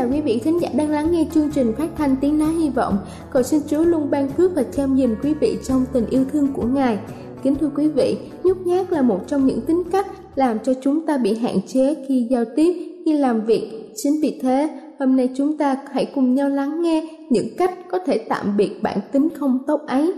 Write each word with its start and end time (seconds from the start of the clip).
Chào 0.00 0.08
quý 0.12 0.20
vị 0.20 0.40
khán 0.44 0.58
giả 0.58 0.68
đang 0.76 0.90
lắng 0.90 1.12
nghe 1.12 1.26
chương 1.34 1.50
trình 1.50 1.72
phát 1.78 1.88
thanh 1.96 2.16
tiếng 2.20 2.38
nói 2.38 2.52
hy 2.52 2.70
vọng. 2.70 2.98
Cầu 3.30 3.42
xin 3.42 3.60
Chúa 3.68 3.84
luôn 3.84 4.10
ban 4.10 4.28
phước 4.28 4.54
và 4.54 4.62
chăm 4.62 4.96
dìm 4.96 5.14
quý 5.22 5.34
vị 5.34 5.58
trong 5.68 5.84
tình 5.92 6.06
yêu 6.10 6.24
thương 6.32 6.48
của 6.52 6.62
Ngài. 6.62 6.98
Kính 7.42 7.54
thưa 7.54 7.70
quý 7.76 7.88
vị, 7.88 8.16
nhút 8.44 8.56
nhát 8.64 8.92
là 8.92 9.02
một 9.02 9.18
trong 9.26 9.46
những 9.46 9.60
tính 9.60 9.82
cách 9.92 10.06
làm 10.34 10.58
cho 10.58 10.72
chúng 10.82 11.06
ta 11.06 11.16
bị 11.16 11.34
hạn 11.34 11.56
chế 11.66 11.94
khi 12.08 12.26
giao 12.30 12.44
tiếp, 12.56 12.72
khi 13.04 13.12
làm 13.12 13.44
việc. 13.44 13.92
Chính 13.96 14.12
vì 14.22 14.38
thế, 14.42 14.68
hôm 14.98 15.16
nay 15.16 15.28
chúng 15.36 15.58
ta 15.58 15.76
hãy 15.92 16.06
cùng 16.14 16.34
nhau 16.34 16.48
lắng 16.48 16.82
nghe 16.82 17.08
những 17.30 17.48
cách 17.58 17.78
có 17.90 17.98
thể 18.06 18.18
tạm 18.18 18.56
biệt 18.56 18.70
bản 18.82 18.98
tính 19.12 19.28
không 19.34 19.58
tốt 19.66 19.80
ấy. 19.86 20.12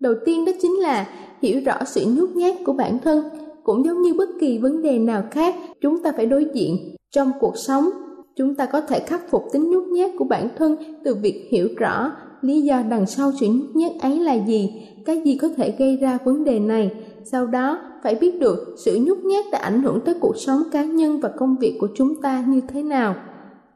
Đầu 0.00 0.14
tiên 0.24 0.44
đó 0.44 0.52
chính 0.62 0.80
là 0.80 1.08
hiểu 1.42 1.60
rõ 1.64 1.84
sự 1.86 2.04
nhút 2.16 2.30
nhát 2.30 2.54
của 2.64 2.72
bản 2.72 2.98
thân. 3.04 3.24
Cũng 3.62 3.84
giống 3.84 4.02
như 4.02 4.14
bất 4.14 4.28
kỳ 4.40 4.58
vấn 4.58 4.82
đề 4.82 4.98
nào 4.98 5.22
khác, 5.30 5.54
chúng 5.80 6.02
ta 6.02 6.12
phải 6.16 6.26
đối 6.26 6.46
diện 6.54 6.96
trong 7.10 7.32
cuộc 7.40 7.56
sống 7.56 7.90
chúng 8.38 8.54
ta 8.54 8.66
có 8.66 8.80
thể 8.80 9.00
khắc 9.00 9.30
phục 9.30 9.44
tính 9.52 9.70
nhút 9.70 9.84
nhát 9.88 10.10
của 10.18 10.24
bản 10.24 10.48
thân 10.56 10.76
từ 11.04 11.14
việc 11.14 11.48
hiểu 11.50 11.68
rõ 11.76 12.12
lý 12.40 12.60
do 12.60 12.82
đằng 12.90 13.06
sau 13.06 13.32
sự 13.40 13.46
nhút 13.46 13.76
nhát 13.76 13.92
ấy 14.00 14.18
là 14.18 14.34
gì, 14.34 14.86
cái 15.04 15.22
gì 15.24 15.36
có 15.36 15.48
thể 15.56 15.74
gây 15.78 15.96
ra 15.96 16.18
vấn 16.24 16.44
đề 16.44 16.58
này. 16.58 16.90
Sau 17.24 17.46
đó, 17.46 17.78
phải 18.02 18.14
biết 18.14 18.40
được 18.40 18.74
sự 18.84 18.98
nhút 19.02 19.18
nhát 19.18 19.44
đã 19.52 19.58
ảnh 19.58 19.82
hưởng 19.82 20.00
tới 20.04 20.14
cuộc 20.20 20.36
sống 20.36 20.62
cá 20.72 20.84
nhân 20.84 21.20
và 21.20 21.28
công 21.28 21.56
việc 21.56 21.76
của 21.80 21.88
chúng 21.94 22.22
ta 22.22 22.44
như 22.48 22.60
thế 22.68 22.82
nào. 22.82 23.14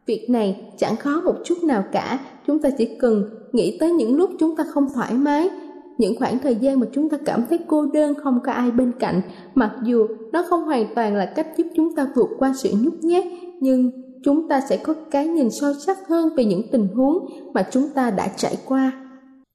Việc 0.07 0.31
này 0.31 0.73
chẳng 0.79 0.97
khó 0.97 1.21
một 1.25 1.35
chút 1.45 1.65
nào 1.65 1.85
cả. 1.93 2.19
Chúng 2.47 2.59
ta 2.59 2.71
chỉ 2.79 2.89
cần 3.01 3.25
nghĩ 3.53 3.77
tới 3.81 3.93
những 3.93 4.17
lúc 4.17 4.31
chúng 4.39 4.57
ta 4.57 4.65
không 4.65 4.89
thoải 4.95 5.15
mái, 5.15 5.51
những 5.99 6.19
khoảng 6.19 6.39
thời 6.39 6.55
gian 6.55 6.81
mà 6.81 6.87
chúng 6.93 7.09
ta 7.09 7.17
cảm 7.25 7.45
thấy 7.49 7.59
cô 7.67 7.87
đơn, 7.87 8.15
không 8.23 8.39
có 8.45 8.53
ai 8.53 8.71
bên 8.71 8.93
cạnh. 8.99 9.21
Mặc 9.55 9.71
dù 9.85 10.07
nó 10.33 10.45
không 10.49 10.65
hoàn 10.65 10.95
toàn 10.95 11.17
là 11.17 11.33
cách 11.37 11.47
giúp 11.57 11.67
chúng 11.77 11.95
ta 11.95 12.07
vượt 12.15 12.29
qua 12.39 12.53
sự 12.57 12.71
nhút 12.83 12.95
nhát, 13.03 13.25
nhưng 13.61 13.91
chúng 14.25 14.49
ta 14.49 14.61
sẽ 14.61 14.77
có 14.77 14.95
cái 15.11 15.27
nhìn 15.27 15.51
sâu 15.51 15.73
sắc 15.87 16.09
hơn 16.09 16.35
về 16.37 16.45
những 16.45 16.63
tình 16.73 16.89
huống 16.95 17.27
mà 17.55 17.67
chúng 17.71 17.89
ta 17.95 18.11
đã 18.11 18.29
trải 18.37 18.57
qua. 18.67 18.93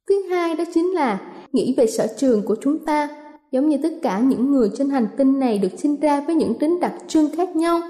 Thứ 0.10 0.24
hai 0.30 0.56
đó 0.56 0.64
chính 0.74 0.94
là 0.94 1.22
nghĩ 1.52 1.74
về 1.78 1.88
sở 1.88 2.08
trường 2.18 2.42
của 2.46 2.56
chúng 2.62 2.86
ta, 2.86 3.10
giống 3.52 3.70
như 3.70 3.78
tất 3.84 3.94
cả 4.02 4.20
những 4.20 4.52
người 4.52 4.72
trên 4.78 4.90
hành 4.90 5.08
tinh 5.18 5.40
này 5.40 5.60
được 5.60 5.72
sinh 5.78 6.00
ra 6.00 6.22
với 6.22 6.36
những 6.36 6.60
tính 6.60 6.80
đặc 6.80 6.94
trưng 7.08 7.30
khác 7.38 7.56
nhau. 7.56 7.82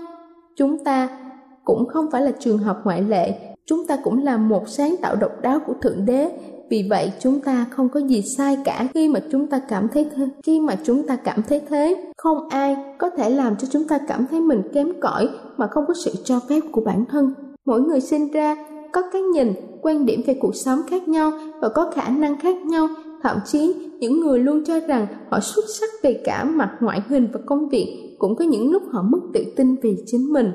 Chúng 0.56 0.84
ta 0.84 1.20
cũng 1.64 1.86
không 1.88 2.12
phải 2.12 2.22
là 2.22 2.32
trường 2.40 2.58
hợp 2.58 2.82
ngoại 2.84 3.02
lệ, 3.02 3.34
chúng 3.66 3.88
ta 3.88 3.98
cũng 4.04 4.24
là 4.24 4.38
một 4.38 4.70
sáng 4.70 4.96
tạo 5.02 5.16
độc 5.16 5.32
đáo 5.42 5.60
của 5.68 5.74
thượng 5.82 6.06
đế 6.06 6.32
vì 6.70 6.88
vậy, 6.90 7.12
chúng 7.20 7.40
ta 7.40 7.66
không 7.72 7.90
có 7.90 8.00
gì 8.00 8.22
sai 8.22 8.58
cả 8.66 8.88
khi 8.94 9.10
mà 9.10 9.20
chúng 9.32 9.48
ta 9.48 9.60
cảm 9.60 9.88
thấy 9.94 10.08
thế, 10.16 10.30
khi 10.44 10.60
mà 10.60 10.76
chúng 10.84 11.08
ta 11.08 11.16
cảm 11.16 11.42
thấy 11.50 11.62
thế. 11.70 12.12
Không 12.18 12.50
ai 12.50 12.78
có 12.98 13.10
thể 13.10 13.30
làm 13.30 13.56
cho 13.56 13.68
chúng 13.72 13.88
ta 13.88 14.00
cảm 14.08 14.26
thấy 14.32 14.42
mình 14.42 14.62
kém 14.74 15.00
cỏi 15.00 15.30
mà 15.58 15.68
không 15.68 15.84
có 15.88 15.94
sự 15.94 16.12
cho 16.24 16.40
phép 16.50 16.60
của 16.72 16.82
bản 16.82 17.06
thân. 17.06 17.34
Mỗi 17.66 17.82
người 17.82 18.02
sinh 18.02 18.32
ra 18.32 18.56
có 18.92 19.02
cái 19.14 19.22
nhìn, 19.22 19.54
quan 19.82 20.06
điểm 20.06 20.22
về 20.28 20.34
cuộc 20.34 20.56
sống 20.56 20.80
khác 20.90 21.08
nhau 21.08 21.32
và 21.62 21.70
có 21.70 21.92
khả 21.96 22.10
năng 22.10 22.40
khác 22.40 22.66
nhau. 22.66 22.88
Thậm 23.24 23.38
chí, 23.46 23.76
những 24.00 24.20
người 24.20 24.40
luôn 24.40 24.64
cho 24.66 24.80
rằng 24.80 25.08
họ 25.30 25.40
xuất 25.40 25.66
sắc 25.80 25.90
về 26.04 26.22
cả 26.26 26.44
mặt 26.44 26.72
ngoại 26.80 27.02
hình 27.08 27.28
và 27.34 27.40
công 27.46 27.70
việc 27.70 28.16
cũng 28.20 28.36
có 28.36 28.46
những 28.46 28.72
lúc 28.72 28.84
họ 28.92 29.02
mất 29.02 29.20
tự 29.34 29.46
tin 29.56 29.76
về 29.76 29.96
chính 30.06 30.34
mình. 30.34 30.52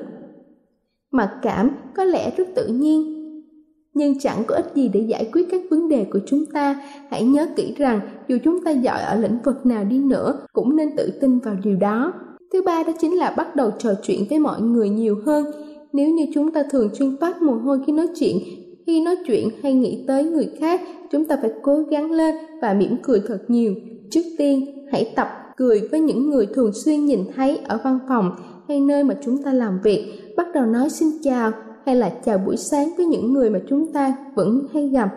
Mặc 1.11 1.29
cảm 1.41 1.69
có 1.95 2.03
lẽ 2.03 2.31
rất 2.37 2.47
tự 2.55 2.67
nhiên 2.67 3.22
nhưng 3.93 4.19
chẳng 4.19 4.43
có 4.47 4.55
ích 4.55 4.71
gì 4.75 4.89
để 4.93 4.99
giải 4.99 5.29
quyết 5.33 5.47
các 5.51 5.61
vấn 5.69 5.89
đề 5.89 6.05
của 6.11 6.19
chúng 6.25 6.45
ta. 6.45 6.81
Hãy 7.09 7.23
nhớ 7.23 7.47
kỹ 7.55 7.73
rằng, 7.77 7.99
dù 8.27 8.37
chúng 8.43 8.63
ta 8.63 8.71
giỏi 8.71 9.01
ở 9.01 9.15
lĩnh 9.15 9.37
vực 9.45 9.65
nào 9.65 9.83
đi 9.83 9.97
nữa, 9.97 10.39
cũng 10.53 10.75
nên 10.75 10.95
tự 10.97 11.11
tin 11.21 11.39
vào 11.39 11.55
điều 11.63 11.75
đó. 11.75 12.13
Thứ 12.53 12.61
ba 12.65 12.83
đó 12.83 12.93
chính 12.99 13.17
là 13.17 13.33
bắt 13.37 13.55
đầu 13.55 13.71
trò 13.79 13.93
chuyện 14.03 14.25
với 14.29 14.39
mọi 14.39 14.61
người 14.61 14.89
nhiều 14.89 15.17
hơn. 15.25 15.45
Nếu 15.93 16.09
như 16.09 16.25
chúng 16.33 16.51
ta 16.51 16.63
thường 16.71 16.89
xuyên 16.95 17.17
toát 17.17 17.41
mồ 17.41 17.53
hôi 17.53 17.79
khi 17.85 17.93
nói 17.93 18.07
chuyện, 18.19 18.39
khi 18.87 19.01
nói 19.01 19.15
chuyện 19.27 19.49
hay 19.63 19.73
nghĩ 19.73 20.03
tới 20.07 20.23
người 20.23 20.49
khác, 20.59 20.81
chúng 21.11 21.25
ta 21.25 21.37
phải 21.41 21.51
cố 21.61 21.83
gắng 21.91 22.11
lên 22.11 22.35
và 22.61 22.73
mỉm 22.73 22.97
cười 23.03 23.21
thật 23.27 23.39
nhiều. 23.47 23.73
Trước 24.11 24.21
tiên, 24.37 24.87
hãy 24.91 25.13
tập 25.15 25.27
cười 25.57 25.87
với 25.91 25.99
những 25.99 26.29
người 26.29 26.47
thường 26.53 26.71
xuyên 26.73 27.05
nhìn 27.05 27.19
thấy 27.35 27.57
ở 27.57 27.79
văn 27.83 27.99
phòng 28.07 28.31
hay 28.67 28.79
nơi 28.79 29.03
mà 29.03 29.15
chúng 29.25 29.43
ta 29.43 29.53
làm 29.53 29.79
việc. 29.83 30.13
Bắt 30.37 30.47
đầu 30.53 30.65
nói 30.65 30.89
xin 30.89 31.09
chào 31.23 31.51
hay 31.85 31.95
là 31.95 32.09
chào 32.25 32.37
buổi 32.37 32.57
sáng 32.57 32.89
với 32.97 33.05
những 33.05 33.33
người 33.33 33.49
mà 33.49 33.59
chúng 33.69 33.93
ta 33.93 34.15
vẫn 34.35 34.67
hay 34.73 34.89
gặp. 34.89 35.09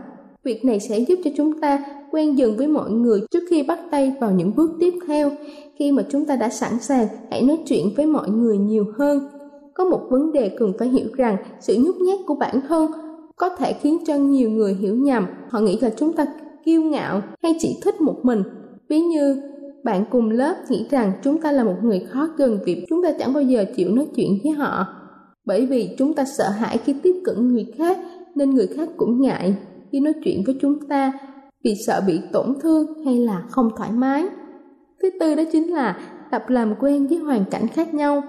Việc 0.44 0.64
này 0.64 0.80
sẽ 0.80 0.98
giúp 0.98 1.18
cho 1.24 1.30
chúng 1.36 1.60
ta 1.60 1.84
quen 2.10 2.38
dần 2.38 2.56
với 2.56 2.66
mọi 2.66 2.90
người 2.90 3.20
trước 3.30 3.44
khi 3.50 3.62
bắt 3.62 3.78
tay 3.90 4.14
vào 4.20 4.30
những 4.32 4.52
bước 4.56 4.70
tiếp 4.80 4.94
theo. 5.06 5.30
Khi 5.76 5.92
mà 5.92 6.02
chúng 6.08 6.24
ta 6.24 6.36
đã 6.36 6.48
sẵn 6.48 6.72
sàng, 6.80 7.06
hãy 7.30 7.42
nói 7.42 7.58
chuyện 7.66 7.86
với 7.96 8.06
mọi 8.06 8.30
người 8.30 8.58
nhiều 8.58 8.84
hơn. 8.98 9.28
Có 9.74 9.84
một 9.84 10.00
vấn 10.10 10.32
đề 10.32 10.48
cần 10.58 10.72
phải 10.78 10.88
hiểu 10.88 11.08
rằng, 11.16 11.36
sự 11.60 11.76
nhút 11.84 11.96
nhát 11.96 12.18
của 12.26 12.34
bản 12.34 12.60
thân 12.68 12.90
có 13.36 13.48
thể 13.48 13.72
khiến 13.72 13.98
cho 14.06 14.14
nhiều 14.14 14.50
người 14.50 14.74
hiểu 14.74 14.96
nhầm. 14.96 15.26
Họ 15.48 15.60
nghĩ 15.60 15.78
là 15.80 15.90
chúng 15.96 16.12
ta 16.12 16.26
kiêu 16.64 16.82
ngạo 16.82 17.22
hay 17.42 17.54
chỉ 17.58 17.78
thích 17.82 18.00
một 18.00 18.16
mình. 18.22 18.42
Ví 18.88 19.00
như, 19.00 19.42
bạn 19.84 20.04
cùng 20.10 20.30
lớp 20.30 20.54
nghĩ 20.68 20.86
rằng 20.90 21.12
chúng 21.24 21.40
ta 21.40 21.52
là 21.52 21.64
một 21.64 21.76
người 21.82 22.06
khó 22.10 22.28
gần 22.36 22.58
vì 22.64 22.86
chúng 22.88 23.02
ta 23.02 23.12
chẳng 23.18 23.32
bao 23.32 23.42
giờ 23.42 23.64
chịu 23.76 23.90
nói 23.90 24.06
chuyện 24.16 24.38
với 24.44 24.52
họ 24.52 24.86
bởi 25.46 25.66
vì 25.66 25.94
chúng 25.98 26.14
ta 26.14 26.24
sợ 26.24 26.48
hãi 26.48 26.78
khi 26.84 26.94
tiếp 27.02 27.14
cận 27.24 27.52
người 27.52 27.72
khác, 27.78 27.98
nên 28.34 28.50
người 28.50 28.66
khác 28.66 28.88
cũng 28.96 29.20
ngại 29.20 29.56
khi 29.92 30.00
nói 30.00 30.12
chuyện 30.24 30.42
với 30.46 30.56
chúng 30.60 30.86
ta, 30.88 31.12
vì 31.64 31.74
sợ 31.86 32.00
bị 32.06 32.20
tổn 32.32 32.54
thương 32.60 33.04
hay 33.04 33.18
là 33.18 33.42
không 33.50 33.70
thoải 33.76 33.92
mái. 33.92 34.24
Thứ 35.02 35.10
tư 35.20 35.34
đó 35.34 35.42
chính 35.52 35.72
là 35.72 36.00
tập 36.30 36.44
làm 36.48 36.74
quen 36.80 37.06
với 37.06 37.18
hoàn 37.18 37.44
cảnh 37.50 37.68
khác 37.68 37.94
nhau. 37.94 38.22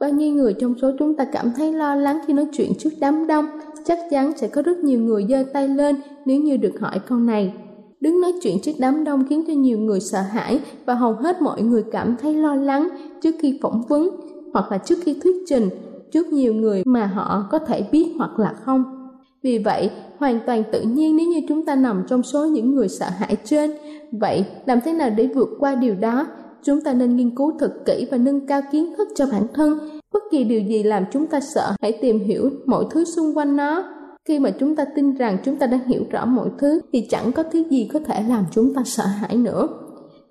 Bao 0.00 0.10
nhiêu 0.10 0.34
người 0.34 0.54
trong 0.60 0.74
số 0.82 0.90
chúng 0.98 1.16
ta 1.16 1.24
cảm 1.24 1.52
thấy 1.56 1.72
lo 1.72 1.94
lắng 1.94 2.18
khi 2.26 2.32
nói 2.32 2.46
chuyện 2.52 2.72
trước 2.78 2.90
đám 3.00 3.26
đông, 3.26 3.46
chắc 3.84 3.98
chắn 4.10 4.32
sẽ 4.36 4.48
có 4.48 4.62
rất 4.62 4.78
nhiều 4.78 5.00
người 5.00 5.26
giơ 5.28 5.44
tay 5.52 5.68
lên 5.68 5.96
nếu 6.24 6.40
như 6.40 6.56
được 6.56 6.80
hỏi 6.80 7.00
câu 7.08 7.18
này. 7.18 7.54
Đứng 8.00 8.20
nói 8.20 8.32
chuyện 8.42 8.60
trước 8.62 8.72
đám 8.78 9.04
đông 9.04 9.24
khiến 9.28 9.44
cho 9.46 9.52
nhiều 9.52 9.78
người 9.78 10.00
sợ 10.00 10.20
hãi 10.20 10.60
và 10.86 10.94
hầu 10.94 11.12
hết 11.12 11.42
mọi 11.42 11.62
người 11.62 11.84
cảm 11.92 12.16
thấy 12.20 12.34
lo 12.34 12.54
lắng 12.54 12.88
trước 13.22 13.34
khi 13.40 13.58
phỏng 13.62 13.82
vấn 13.88 14.10
hoặc 14.52 14.72
là 14.72 14.78
trước 14.78 14.98
khi 15.02 15.20
thuyết 15.22 15.36
trình 15.46 15.68
trước 16.12 16.26
nhiều 16.32 16.54
người 16.54 16.82
mà 16.86 17.06
họ 17.06 17.46
có 17.50 17.58
thể 17.58 17.88
biết 17.92 18.14
hoặc 18.18 18.38
là 18.38 18.54
không. 18.64 18.84
Vì 19.42 19.58
vậy, 19.58 19.90
hoàn 20.18 20.40
toàn 20.46 20.62
tự 20.72 20.80
nhiên 20.82 21.16
nếu 21.16 21.26
như 21.26 21.40
chúng 21.48 21.64
ta 21.64 21.74
nằm 21.74 22.02
trong 22.08 22.22
số 22.22 22.46
những 22.46 22.74
người 22.74 22.88
sợ 22.88 23.06
hãi 23.18 23.36
trên. 23.44 23.70
Vậy, 24.12 24.44
làm 24.66 24.80
thế 24.84 24.92
nào 24.92 25.10
để 25.16 25.28
vượt 25.34 25.48
qua 25.58 25.74
điều 25.74 25.94
đó? 25.94 26.26
Chúng 26.62 26.80
ta 26.80 26.92
nên 26.92 27.16
nghiên 27.16 27.36
cứu 27.36 27.52
thật 27.58 27.72
kỹ 27.86 28.06
và 28.10 28.16
nâng 28.16 28.46
cao 28.46 28.60
kiến 28.72 28.94
thức 28.96 29.08
cho 29.14 29.26
bản 29.32 29.46
thân. 29.54 29.78
Bất 30.12 30.22
kỳ 30.30 30.44
điều 30.44 30.60
gì 30.60 30.82
làm 30.82 31.04
chúng 31.12 31.26
ta 31.26 31.40
sợ, 31.54 31.72
hãy 31.82 31.98
tìm 32.02 32.18
hiểu 32.18 32.50
mọi 32.66 32.84
thứ 32.90 33.04
xung 33.04 33.36
quanh 33.36 33.56
nó. 33.56 33.84
Khi 34.28 34.38
mà 34.38 34.50
chúng 34.50 34.76
ta 34.76 34.84
tin 34.96 35.14
rằng 35.14 35.38
chúng 35.44 35.56
ta 35.56 35.66
đã 35.66 35.80
hiểu 35.86 36.02
rõ 36.10 36.24
mọi 36.24 36.48
thứ, 36.58 36.80
thì 36.92 37.06
chẳng 37.10 37.32
có 37.32 37.42
thứ 37.42 37.62
gì 37.70 37.90
có 37.92 37.98
thể 37.98 38.22
làm 38.28 38.44
chúng 38.50 38.74
ta 38.74 38.82
sợ 38.84 39.04
hãi 39.04 39.36
nữa. 39.36 39.68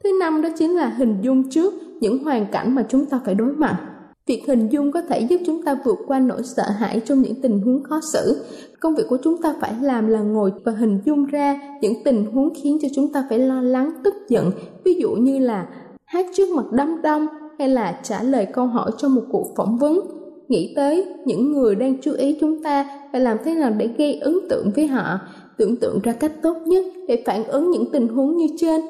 Thứ 0.04 0.10
năm 0.20 0.42
đó 0.42 0.50
chính 0.58 0.76
là 0.76 0.90
hình 0.90 1.18
dung 1.22 1.50
trước 1.50 1.74
những 2.00 2.24
hoàn 2.24 2.46
cảnh 2.52 2.76
mà 2.76 2.86
chúng 2.90 3.06
ta 3.06 3.20
phải 3.26 3.36
đối 3.36 3.54
mặt 3.54 3.91
việc 4.32 4.48
hình 4.48 4.68
dung 4.68 4.92
có 4.92 5.02
thể 5.02 5.20
giúp 5.20 5.42
chúng 5.46 5.64
ta 5.64 5.78
vượt 5.86 6.00
qua 6.08 6.20
nỗi 6.20 6.44
sợ 6.44 6.64
hãi 6.64 7.02
trong 7.06 7.22
những 7.22 7.42
tình 7.42 7.60
huống 7.60 7.84
khó 7.84 8.00
xử. 8.14 8.44
Công 8.80 8.96
việc 8.96 9.04
của 9.10 9.18
chúng 9.24 9.42
ta 9.42 9.56
phải 9.62 9.74
làm 9.82 10.08
là 10.08 10.20
ngồi 10.20 10.52
và 10.64 10.72
hình 10.72 11.00
dung 11.06 11.26
ra 11.26 11.60
những 11.82 11.94
tình 12.04 12.26
huống 12.26 12.50
khiến 12.56 12.78
cho 12.82 12.88
chúng 12.96 13.14
ta 13.14 13.26
phải 13.30 13.40
lo 13.40 13.62
lắng, 13.62 13.92
tức 14.04 14.14
giận. 14.30 14.52
Ví 14.86 14.94
dụ 14.94 15.12
như 15.12 15.40
là 15.40 15.68
hát 16.06 16.26
trước 16.34 16.50
mặt 16.56 16.66
đám 16.72 17.02
đông 17.02 17.28
hay 17.60 17.70
là 17.70 18.00
trả 18.04 18.24
lời 18.24 18.48
câu 18.54 18.66
hỏi 18.66 18.92
trong 18.98 19.16
một 19.16 19.24
cuộc 19.32 19.48
phỏng 19.58 19.78
vấn. 19.78 20.00
Nghĩ 20.48 20.74
tới 20.76 21.06
những 21.26 21.52
người 21.52 21.76
đang 21.76 22.02
chú 22.02 22.14
ý 22.14 22.38
chúng 22.42 22.64
ta 22.64 23.00
và 23.14 23.20
làm 23.20 23.38
thế 23.46 23.56
nào 23.56 23.72
để 23.78 23.90
gây 23.98 24.14
ấn 24.14 24.38
tượng 24.50 24.72
với 24.76 24.88
họ. 24.88 25.20
Tưởng 25.58 25.76
tượng 25.76 26.00
ra 26.04 26.14
cách 26.14 26.32
tốt 26.42 26.58
nhất 26.66 26.86
để 27.08 27.24
phản 27.26 27.44
ứng 27.44 27.72
những 27.72 27.92
tình 27.92 28.08
huống 28.08 28.38
như 28.38 28.48
trên 28.60 28.82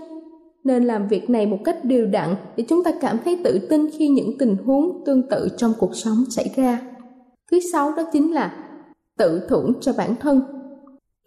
nên 0.63 0.83
làm 0.83 1.07
việc 1.07 1.29
này 1.29 1.45
một 1.45 1.57
cách 1.63 1.85
đều 1.85 2.05
đặn 2.05 2.35
để 2.57 2.63
chúng 2.69 2.83
ta 2.83 2.91
cảm 3.01 3.17
thấy 3.25 3.41
tự 3.43 3.59
tin 3.69 3.89
khi 3.97 4.07
những 4.07 4.37
tình 4.37 4.55
huống 4.65 5.03
tương 5.05 5.29
tự 5.29 5.47
trong 5.57 5.73
cuộc 5.79 5.95
sống 5.95 6.23
xảy 6.29 6.51
ra. 6.55 6.81
Thứ 7.51 7.59
sáu 7.73 7.93
đó 7.97 8.03
chính 8.13 8.33
là 8.33 8.55
tự 9.17 9.41
thưởng 9.49 9.73
cho 9.81 9.93
bản 9.97 10.15
thân. 10.15 10.41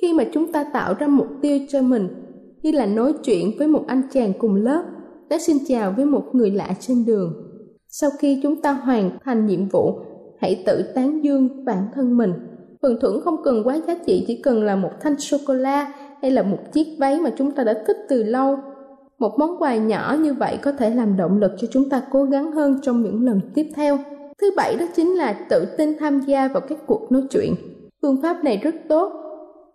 Khi 0.02 0.12
mà 0.12 0.24
chúng 0.32 0.52
ta 0.52 0.64
tạo 0.64 0.94
ra 0.98 1.06
mục 1.06 1.28
tiêu 1.42 1.58
cho 1.68 1.82
mình, 1.82 2.08
như 2.62 2.72
là 2.72 2.86
nói 2.86 3.12
chuyện 3.24 3.50
với 3.58 3.66
một 3.66 3.84
anh 3.86 4.02
chàng 4.12 4.32
cùng 4.38 4.54
lớp, 4.54 4.84
đã 5.30 5.38
xin 5.38 5.56
chào 5.68 5.94
với 5.96 6.06
một 6.06 6.24
người 6.32 6.50
lạ 6.50 6.70
trên 6.80 7.04
đường. 7.06 7.32
Sau 7.88 8.10
khi 8.18 8.40
chúng 8.42 8.62
ta 8.62 8.72
hoàn 8.72 9.18
thành 9.24 9.46
nhiệm 9.46 9.68
vụ, 9.68 9.98
hãy 10.40 10.62
tự 10.66 10.82
tán 10.94 11.24
dương 11.24 11.64
bản 11.64 11.86
thân 11.94 12.16
mình. 12.16 12.32
Phần 12.82 12.98
thưởng 13.02 13.20
không 13.24 13.36
cần 13.44 13.62
quá 13.64 13.80
giá 13.86 13.94
trị, 14.06 14.24
chỉ 14.26 14.40
cần 14.42 14.62
là 14.62 14.76
một 14.76 14.90
thanh 15.00 15.18
sô 15.18 15.36
cô 15.46 15.54
la 15.54 15.92
hay 16.22 16.30
là 16.30 16.42
một 16.42 16.58
chiếc 16.72 16.86
váy 16.98 17.20
mà 17.20 17.30
chúng 17.38 17.50
ta 17.50 17.64
đã 17.64 17.74
thích 17.86 17.96
từ 18.08 18.22
lâu 18.22 18.56
một 19.18 19.38
món 19.38 19.56
quà 19.58 19.76
nhỏ 19.76 20.16
như 20.20 20.34
vậy 20.34 20.58
có 20.62 20.72
thể 20.72 20.90
làm 20.90 21.16
động 21.16 21.38
lực 21.38 21.52
cho 21.58 21.68
chúng 21.72 21.90
ta 21.90 22.02
cố 22.10 22.24
gắng 22.24 22.52
hơn 22.52 22.80
trong 22.82 23.02
những 23.02 23.24
lần 23.24 23.40
tiếp 23.54 23.66
theo. 23.74 23.98
Thứ 24.40 24.50
bảy 24.56 24.76
đó 24.76 24.86
chính 24.96 25.14
là 25.14 25.36
tự 25.50 25.64
tin 25.78 25.98
tham 25.98 26.20
gia 26.20 26.48
vào 26.48 26.60
các 26.60 26.78
cuộc 26.86 27.12
nói 27.12 27.22
chuyện. 27.30 27.54
Phương 28.02 28.22
pháp 28.22 28.44
này 28.44 28.56
rất 28.56 28.74
tốt. 28.88 29.12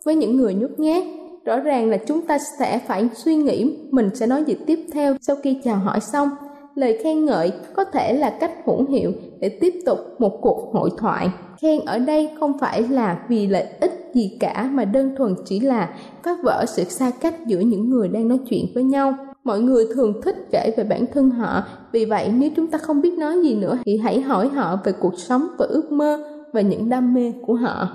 Với 0.06 0.16
những 0.16 0.38
người 0.38 0.54
nhút 0.54 0.72
nhát, 0.78 1.04
rõ 1.46 1.60
ràng 1.60 1.90
là 1.90 1.98
chúng 1.98 2.22
ta 2.22 2.38
sẽ 2.60 2.80
phải 2.88 3.10
suy 3.14 3.36
nghĩ 3.36 3.78
mình 3.92 4.10
sẽ 4.14 4.28
nói 4.28 4.44
gì 4.44 4.56
tiếp 4.66 4.80
theo 4.94 5.16
sau 5.22 5.36
khi 5.44 5.58
chào 5.64 5.76
hỏi 5.76 6.00
xong. 6.00 6.30
Lời 6.76 7.00
khen 7.04 7.26
ngợi 7.26 7.52
có 7.76 7.84
thể 7.84 8.14
là 8.14 8.38
cách 8.40 8.52
hữu 8.66 8.86
hiệu 8.90 9.12
để 9.40 9.58
tiếp 9.62 9.74
tục 9.86 9.98
một 10.20 10.40
cuộc 10.42 10.74
hội 10.74 10.90
thoại. 10.98 11.30
Khen 11.62 11.80
ở 11.86 12.00
đây 12.00 12.30
không 12.40 12.58
phải 12.60 12.82
là 12.82 13.26
vì 13.30 13.48
lợi 13.48 13.66
ích 13.82 14.12
gì 14.14 14.38
cả 14.40 14.70
mà 14.74 14.86
đơn 14.86 15.16
thuần 15.18 15.36
chỉ 15.46 15.60
là 15.60 15.90
phá 16.24 16.38
vỡ 16.44 16.66
sự 16.68 16.84
xa 16.84 17.12
cách 17.22 17.36
giữa 17.48 17.60
những 17.60 17.90
người 17.90 18.08
đang 18.08 18.28
nói 18.28 18.40
chuyện 18.50 18.66
với 18.74 18.84
nhau 18.84 19.14
mọi 19.44 19.62
người 19.62 19.86
thường 19.94 20.22
thích 20.22 20.36
kể 20.52 20.74
về 20.78 20.84
bản 20.84 21.06
thân 21.14 21.30
họ. 21.30 21.64
Vì 21.92 22.06
vậy, 22.06 22.32
nếu 22.38 22.50
chúng 22.56 22.68
ta 22.68 22.78
không 22.78 23.02
biết 23.02 23.18
nói 23.18 23.42
gì 23.44 23.56
nữa, 23.56 23.78
thì 23.86 23.98
hãy 23.98 24.22
hỏi 24.22 24.48
họ 24.48 24.80
về 24.84 24.92
cuộc 24.92 25.20
sống 25.20 25.48
và 25.58 25.66
ước 25.66 25.92
mơ 25.92 26.20
và 26.54 26.62
những 26.62 26.90
đam 26.90 27.14
mê 27.14 27.34
của 27.42 27.54
họ. 27.54 27.88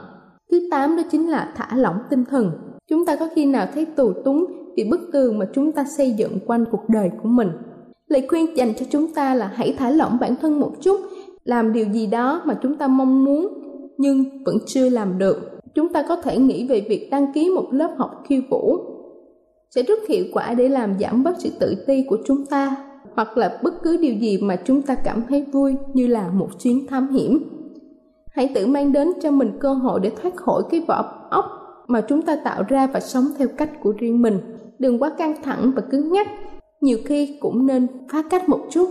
Thứ 0.50 0.68
tám 0.70 0.96
đó 0.96 1.02
chính 1.10 1.30
là 1.30 1.52
thả 1.56 1.76
lỏng 1.76 1.98
tinh 2.10 2.24
thần. 2.24 2.50
Chúng 2.90 3.06
ta 3.06 3.16
có 3.16 3.28
khi 3.34 3.46
nào 3.46 3.66
thấy 3.74 3.84
tù 3.84 4.12
túng 4.24 4.46
vì 4.76 4.84
bức 4.84 5.00
tường 5.12 5.38
mà 5.38 5.46
chúng 5.54 5.72
ta 5.72 5.84
xây 5.96 6.10
dựng 6.10 6.38
quanh 6.46 6.64
cuộc 6.70 6.88
đời 6.88 7.10
của 7.22 7.28
mình? 7.28 7.48
Lời 8.08 8.26
khuyên 8.28 8.56
dành 8.56 8.74
cho 8.74 8.86
chúng 8.90 9.14
ta 9.14 9.34
là 9.34 9.50
hãy 9.54 9.74
thả 9.78 9.90
lỏng 9.90 10.18
bản 10.20 10.36
thân 10.42 10.60
một 10.60 10.72
chút, 10.80 11.00
làm 11.44 11.72
điều 11.72 11.86
gì 11.92 12.06
đó 12.06 12.42
mà 12.44 12.58
chúng 12.62 12.76
ta 12.76 12.88
mong 12.88 13.24
muốn, 13.24 13.48
nhưng 13.98 14.44
vẫn 14.44 14.58
chưa 14.66 14.88
làm 14.88 15.18
được. 15.18 15.50
Chúng 15.74 15.92
ta 15.92 16.04
có 16.08 16.16
thể 16.16 16.38
nghĩ 16.38 16.66
về 16.68 16.86
việc 16.88 17.08
đăng 17.10 17.32
ký 17.32 17.50
một 17.50 17.68
lớp 17.70 17.90
học 17.98 18.22
khiêu 18.28 18.42
vũ 18.50 18.78
sẽ 19.74 19.82
rất 19.82 20.08
hiệu 20.08 20.24
quả 20.32 20.54
để 20.54 20.68
làm 20.68 20.98
giảm 21.00 21.22
bớt 21.22 21.34
sự 21.38 21.50
tự 21.60 21.74
ti 21.86 22.04
của 22.08 22.18
chúng 22.26 22.46
ta, 22.46 22.76
hoặc 23.14 23.36
là 23.36 23.60
bất 23.62 23.74
cứ 23.82 23.96
điều 23.96 24.14
gì 24.14 24.38
mà 24.38 24.56
chúng 24.56 24.82
ta 24.82 24.94
cảm 24.94 25.22
thấy 25.28 25.44
vui 25.52 25.74
như 25.94 26.06
là 26.06 26.28
một 26.28 26.48
chuyến 26.62 26.86
thám 26.86 27.08
hiểm. 27.08 27.44
Hãy 28.30 28.52
tự 28.54 28.66
mang 28.66 28.92
đến 28.92 29.12
cho 29.22 29.30
mình 29.30 29.50
cơ 29.60 29.72
hội 29.72 30.00
để 30.02 30.10
thoát 30.22 30.36
khỏi 30.36 30.62
cái 30.70 30.80
vỏ 30.88 31.28
ốc 31.30 31.44
mà 31.86 32.00
chúng 32.00 32.22
ta 32.22 32.36
tạo 32.36 32.62
ra 32.68 32.86
và 32.86 33.00
sống 33.00 33.24
theo 33.38 33.48
cách 33.48 33.70
của 33.82 33.92
riêng 33.98 34.22
mình. 34.22 34.38
Đừng 34.78 35.02
quá 35.02 35.10
căng 35.18 35.42
thẳng 35.42 35.72
và 35.76 35.82
cứng 35.90 36.12
nhắc, 36.12 36.26
nhiều 36.80 36.98
khi 37.04 37.38
cũng 37.40 37.66
nên 37.66 37.86
phá 38.12 38.22
cách 38.30 38.48
một 38.48 38.60
chút. 38.70 38.88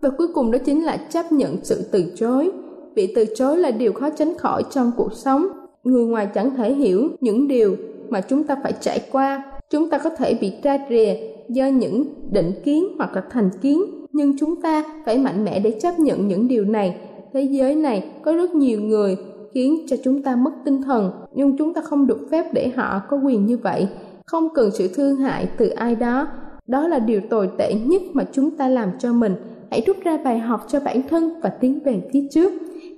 Và 0.00 0.10
cuối 0.18 0.28
cùng 0.34 0.50
đó 0.50 0.58
chính 0.58 0.84
là 0.84 0.96
chấp 0.96 1.32
nhận 1.32 1.56
sự 1.62 1.88
từ 1.92 2.04
chối. 2.16 2.50
Bị 2.94 3.12
từ 3.14 3.24
chối 3.36 3.58
là 3.58 3.70
điều 3.70 3.92
khó 3.92 4.10
tránh 4.10 4.38
khỏi 4.38 4.62
trong 4.70 4.92
cuộc 4.96 5.12
sống. 5.12 5.46
Người 5.84 6.06
ngoài 6.06 6.28
chẳng 6.34 6.50
thể 6.56 6.74
hiểu 6.74 7.08
những 7.20 7.48
điều 7.48 7.76
mà 8.08 8.20
chúng 8.20 8.44
ta 8.44 8.56
phải 8.62 8.72
trải 8.80 9.00
qua 9.12 9.55
chúng 9.70 9.90
ta 9.90 9.98
có 9.98 10.10
thể 10.10 10.34
bị 10.40 10.52
tra 10.62 10.78
rìa 10.90 11.14
do 11.48 11.66
những 11.66 12.04
định 12.30 12.52
kiến 12.64 12.84
hoặc 12.98 13.14
là 13.14 13.22
thành 13.30 13.50
kiến, 13.62 13.82
nhưng 14.12 14.38
chúng 14.38 14.62
ta 14.62 14.84
phải 15.06 15.18
mạnh 15.18 15.44
mẽ 15.44 15.60
để 15.60 15.70
chấp 15.82 15.98
nhận 15.98 16.28
những 16.28 16.48
điều 16.48 16.64
này. 16.64 16.96
Thế 17.32 17.42
giới 17.42 17.74
này 17.74 18.10
có 18.24 18.32
rất 18.32 18.54
nhiều 18.54 18.80
người 18.80 19.16
khiến 19.54 19.86
cho 19.88 19.96
chúng 20.04 20.22
ta 20.22 20.36
mất 20.36 20.50
tinh 20.64 20.82
thần, 20.82 21.10
nhưng 21.34 21.56
chúng 21.56 21.74
ta 21.74 21.80
không 21.80 22.06
được 22.06 22.28
phép 22.30 22.54
để 22.54 22.68
họ 22.76 23.00
có 23.08 23.16
quyền 23.16 23.46
như 23.46 23.56
vậy. 23.56 23.88
Không 24.26 24.48
cần 24.54 24.70
sự 24.70 24.88
thương 24.94 25.16
hại 25.16 25.48
từ 25.58 25.68
ai 25.68 25.94
đó. 25.94 26.28
Đó 26.66 26.88
là 26.88 26.98
điều 26.98 27.20
tồi 27.30 27.48
tệ 27.58 27.74
nhất 27.74 28.02
mà 28.12 28.24
chúng 28.32 28.50
ta 28.50 28.68
làm 28.68 28.88
cho 28.98 29.12
mình. 29.12 29.34
Hãy 29.70 29.82
rút 29.86 29.96
ra 30.04 30.18
bài 30.24 30.38
học 30.38 30.66
cho 30.68 30.80
bản 30.80 31.02
thân 31.08 31.40
và 31.42 31.48
tiến 31.48 31.78
về 31.84 32.02
phía 32.12 32.26
trước. 32.30 32.52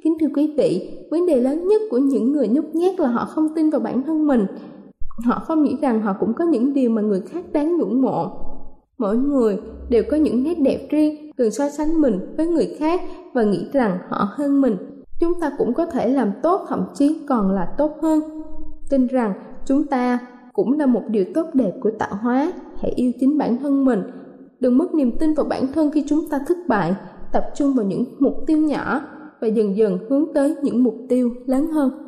Kính 0.04 0.16
thưa 0.20 0.26
quý 0.34 0.54
vị, 0.56 0.90
vấn 1.10 1.26
đề 1.26 1.40
lớn 1.40 1.68
nhất 1.68 1.82
của 1.90 1.98
những 1.98 2.32
người 2.32 2.48
nhút 2.48 2.64
nhát 2.72 3.00
là 3.00 3.08
họ 3.08 3.24
không 3.24 3.48
tin 3.54 3.70
vào 3.70 3.80
bản 3.80 4.02
thân 4.02 4.26
mình 4.26 4.46
họ 5.24 5.42
không 5.46 5.62
nghĩ 5.62 5.76
rằng 5.82 6.02
họ 6.02 6.12
cũng 6.20 6.34
có 6.34 6.44
những 6.44 6.74
điều 6.74 6.90
mà 6.90 7.02
người 7.02 7.20
khác 7.20 7.44
đáng 7.52 7.76
ngưỡng 7.76 8.02
mộ. 8.02 8.30
Mỗi 8.98 9.16
người 9.16 9.58
đều 9.88 10.02
có 10.10 10.16
những 10.16 10.42
nét 10.42 10.54
đẹp 10.54 10.86
riêng 10.90 11.30
thường 11.38 11.50
so 11.50 11.68
sánh 11.68 12.00
mình 12.00 12.34
với 12.36 12.46
người 12.46 12.76
khác 12.78 13.00
và 13.34 13.42
nghĩ 13.42 13.66
rằng 13.72 13.98
họ 14.08 14.28
hơn 14.30 14.60
mình. 14.60 14.76
Chúng 15.20 15.40
ta 15.40 15.52
cũng 15.58 15.74
có 15.74 15.86
thể 15.86 16.08
làm 16.08 16.32
tốt, 16.42 16.60
thậm 16.68 16.84
chí 16.94 17.16
còn 17.28 17.50
là 17.50 17.74
tốt 17.78 17.92
hơn. 18.02 18.20
Tin 18.90 19.06
rằng 19.06 19.32
chúng 19.66 19.84
ta 19.84 20.18
cũng 20.52 20.78
là 20.78 20.86
một 20.86 21.02
điều 21.08 21.24
tốt 21.34 21.46
đẹp 21.54 21.72
của 21.80 21.90
tạo 21.98 22.14
hóa. 22.20 22.52
Hãy 22.80 22.90
yêu 22.90 23.12
chính 23.20 23.38
bản 23.38 23.56
thân 23.56 23.84
mình. 23.84 24.02
Đừng 24.60 24.78
mất 24.78 24.94
niềm 24.94 25.18
tin 25.18 25.34
vào 25.34 25.46
bản 25.46 25.66
thân 25.74 25.90
khi 25.90 26.04
chúng 26.08 26.28
ta 26.30 26.40
thất 26.48 26.58
bại. 26.68 26.94
Tập 27.32 27.44
trung 27.56 27.74
vào 27.74 27.86
những 27.86 28.04
mục 28.18 28.34
tiêu 28.46 28.58
nhỏ 28.58 29.00
và 29.40 29.48
dần 29.48 29.76
dần 29.76 29.98
hướng 30.10 30.24
tới 30.34 30.56
những 30.62 30.84
mục 30.84 30.96
tiêu 31.08 31.30
lớn 31.46 31.66
hơn 31.66 32.07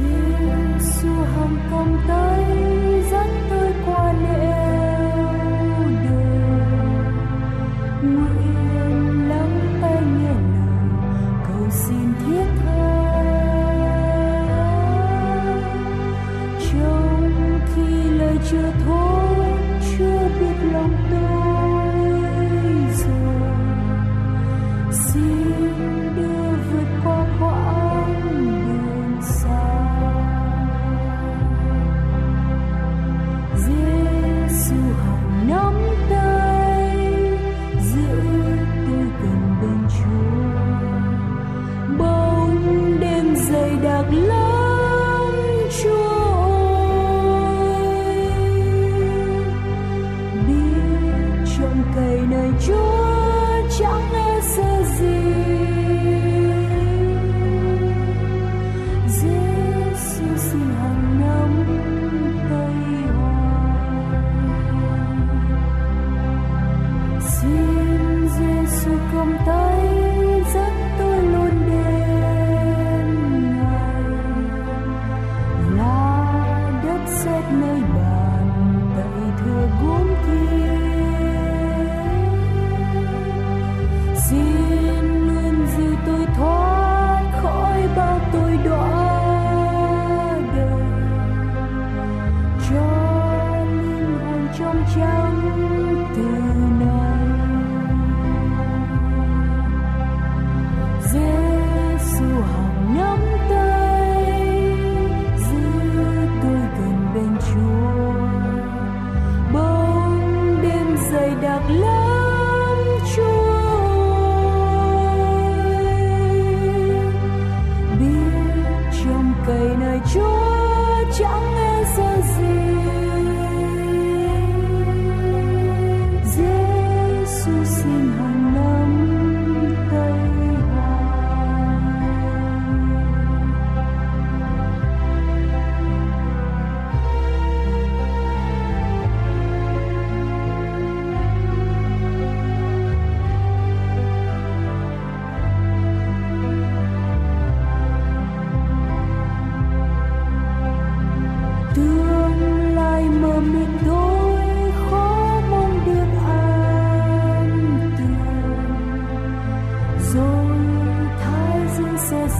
Giêsu 0.00 1.08
hằng 1.08 1.56
công 1.70 1.98
tới 2.08 2.44
dẫn 3.10 3.28
tôi 3.50 3.72
qua 3.86 4.12
lễ 4.12 4.49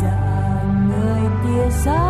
dạ 0.03 0.15
người 0.89 1.23
kia 1.45 1.71
xa 1.85 2.10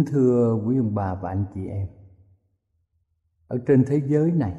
Kính 0.00 0.12
thưa 0.12 0.62
quý 0.66 0.78
ông 0.78 0.94
bà 0.94 1.14
và 1.14 1.28
anh 1.28 1.44
chị 1.54 1.66
em, 1.66 1.88
Ở 3.48 3.58
trên 3.66 3.84
thế 3.86 4.02
giới 4.06 4.32
này, 4.32 4.56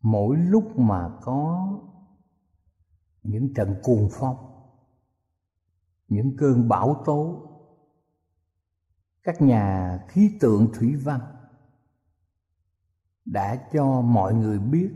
Mỗi 0.00 0.36
lúc 0.36 0.78
mà 0.78 1.18
có 1.22 1.68
những 3.22 3.54
trận 3.54 3.74
cuồng 3.82 4.08
phong, 4.12 4.36
Những 6.08 6.36
cơn 6.36 6.68
bão 6.68 7.02
tố, 7.06 7.48
Các 9.22 9.42
nhà 9.42 9.98
khí 10.08 10.30
tượng 10.40 10.68
thủy 10.74 10.96
văn 10.96 11.20
Đã 13.24 13.68
cho 13.72 14.00
mọi 14.00 14.34
người 14.34 14.58
biết 14.58 14.90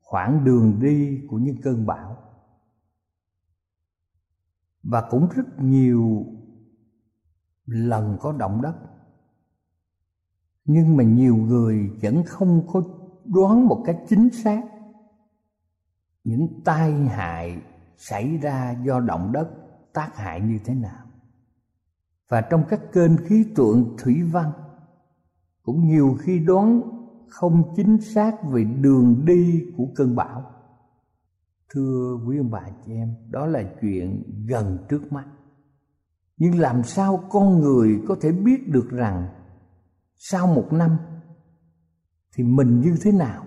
khoảng 0.00 0.44
đường 0.44 0.80
đi 0.80 1.26
của 1.30 1.38
những 1.38 1.62
cơn 1.62 1.86
bão. 1.86 2.16
Và 4.82 5.08
cũng 5.10 5.28
rất 5.34 5.46
nhiều 5.58 6.35
lần 7.66 8.16
có 8.20 8.32
động 8.32 8.62
đất. 8.62 8.74
Nhưng 10.64 10.96
mà 10.96 11.04
nhiều 11.04 11.36
người 11.36 11.90
vẫn 12.02 12.22
không 12.26 12.66
có 12.72 12.82
đoán 13.24 13.66
một 13.66 13.82
cách 13.86 13.98
chính 14.08 14.30
xác 14.30 14.62
những 16.24 16.60
tai 16.64 16.92
hại 16.92 17.62
xảy 17.96 18.36
ra 18.36 18.76
do 18.84 19.00
động 19.00 19.32
đất 19.32 19.50
tác 19.92 20.16
hại 20.16 20.40
như 20.40 20.58
thế 20.64 20.74
nào. 20.74 21.06
Và 22.28 22.40
trong 22.40 22.64
các 22.68 22.80
kênh 22.92 23.16
khí 23.16 23.46
tượng 23.56 23.96
thủy 23.98 24.22
văn, 24.22 24.52
cũng 25.62 25.86
nhiều 25.86 26.16
khi 26.20 26.38
đoán 26.38 26.80
không 27.28 27.74
chính 27.76 28.00
xác 28.00 28.44
về 28.44 28.64
đường 28.64 29.24
đi 29.24 29.64
của 29.76 29.86
cơn 29.94 30.16
bão. 30.16 30.44
Thưa 31.68 32.18
quý 32.26 32.38
ông 32.38 32.50
bà 32.50 32.70
chị 32.86 32.92
em, 32.92 33.14
đó 33.30 33.46
là 33.46 33.62
chuyện 33.80 34.22
gần 34.46 34.78
trước 34.88 35.12
mắt 35.12 35.26
nhưng 36.36 36.58
làm 36.58 36.82
sao 36.84 37.28
con 37.30 37.60
người 37.60 38.00
có 38.08 38.16
thể 38.20 38.32
biết 38.32 38.68
được 38.68 38.88
rằng 38.90 39.28
sau 40.14 40.46
một 40.46 40.68
năm 40.72 40.98
thì 42.34 42.44
mình 42.44 42.80
như 42.80 42.96
thế 43.02 43.12
nào? 43.12 43.46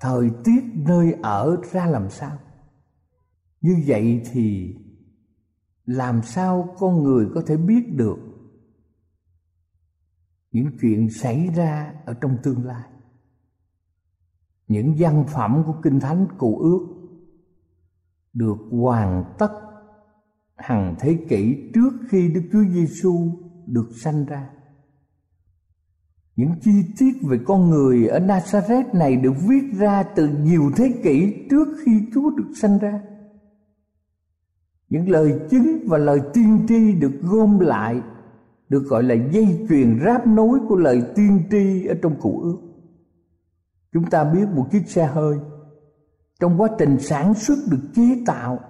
Thời 0.00 0.30
tiết 0.44 0.64
nơi 0.74 1.12
ở 1.22 1.56
ra 1.72 1.86
làm 1.86 2.10
sao? 2.10 2.38
Như 3.60 3.82
vậy 3.86 4.22
thì 4.32 4.74
làm 5.84 6.22
sao 6.22 6.74
con 6.78 7.02
người 7.02 7.28
có 7.34 7.42
thể 7.46 7.56
biết 7.56 7.96
được 7.96 8.18
những 10.50 10.70
chuyện 10.80 11.10
xảy 11.10 11.46
ra 11.46 11.94
ở 12.06 12.14
trong 12.14 12.36
tương 12.42 12.64
lai? 12.64 12.88
Những 14.68 14.94
văn 14.98 15.24
phẩm 15.34 15.62
của 15.66 15.74
kinh 15.82 16.00
thánh 16.00 16.26
cụ 16.38 16.58
ước 16.58 16.86
được 18.32 18.56
hoàn 18.70 19.34
tất 19.38 19.71
hàng 20.62 20.94
thế 21.00 21.18
kỷ 21.28 21.70
trước 21.74 21.90
khi 22.08 22.28
Đức 22.28 22.42
Chúa 22.52 22.64
Giêsu 22.74 23.30
được 23.66 23.88
sanh 23.96 24.24
ra 24.24 24.50
những 26.36 26.50
chi 26.60 26.70
tiết 26.98 27.12
về 27.22 27.38
con 27.44 27.70
người 27.70 28.06
ở 28.06 28.18
Nazareth 28.18 28.98
này 28.98 29.16
được 29.16 29.34
viết 29.48 29.62
ra 29.78 30.02
từ 30.02 30.28
nhiều 30.28 30.70
thế 30.76 30.92
kỷ 31.02 31.46
trước 31.50 31.68
khi 31.84 31.92
Chúa 32.14 32.30
được 32.30 32.52
sanh 32.56 32.78
ra. 32.78 33.00
Những 34.88 35.08
lời 35.08 35.40
chứng 35.50 35.78
và 35.86 35.98
lời 35.98 36.20
tiên 36.34 36.66
tri 36.68 36.92
được 36.92 37.12
gom 37.22 37.58
lại, 37.58 38.00
được 38.68 38.82
gọi 38.88 39.02
là 39.02 39.14
dây 39.14 39.66
chuyền 39.68 40.00
ráp 40.04 40.26
nối 40.26 40.58
của 40.68 40.76
lời 40.76 41.02
tiên 41.14 41.42
tri 41.50 41.86
ở 41.86 41.94
trong 42.02 42.20
cụ 42.20 42.40
ước. 42.42 42.58
Chúng 43.92 44.10
ta 44.10 44.24
biết 44.24 44.48
một 44.54 44.66
chiếc 44.72 44.88
xe 44.88 45.06
hơi, 45.06 45.38
trong 46.40 46.60
quá 46.60 46.68
trình 46.78 46.98
sản 47.00 47.34
xuất 47.34 47.58
được 47.70 47.82
chế 47.94 48.22
tạo 48.26 48.60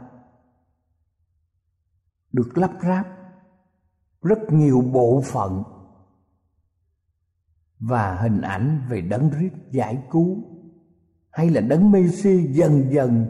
được 2.33 2.59
lắp 2.59 2.73
ráp 2.83 3.07
rất 4.23 4.39
nhiều 4.51 4.81
bộ 4.93 5.23
phận 5.25 5.63
và 7.79 8.15
hình 8.15 8.41
ảnh 8.41 8.81
về 8.89 9.01
đấng 9.01 9.31
Rít 9.31 9.53
giải 9.71 10.03
cứu 10.11 10.37
hay 11.31 11.51
là 11.51 11.61
đấng 11.61 11.91
Messi 11.91 12.47
dần 12.53 12.91
dần 12.91 13.27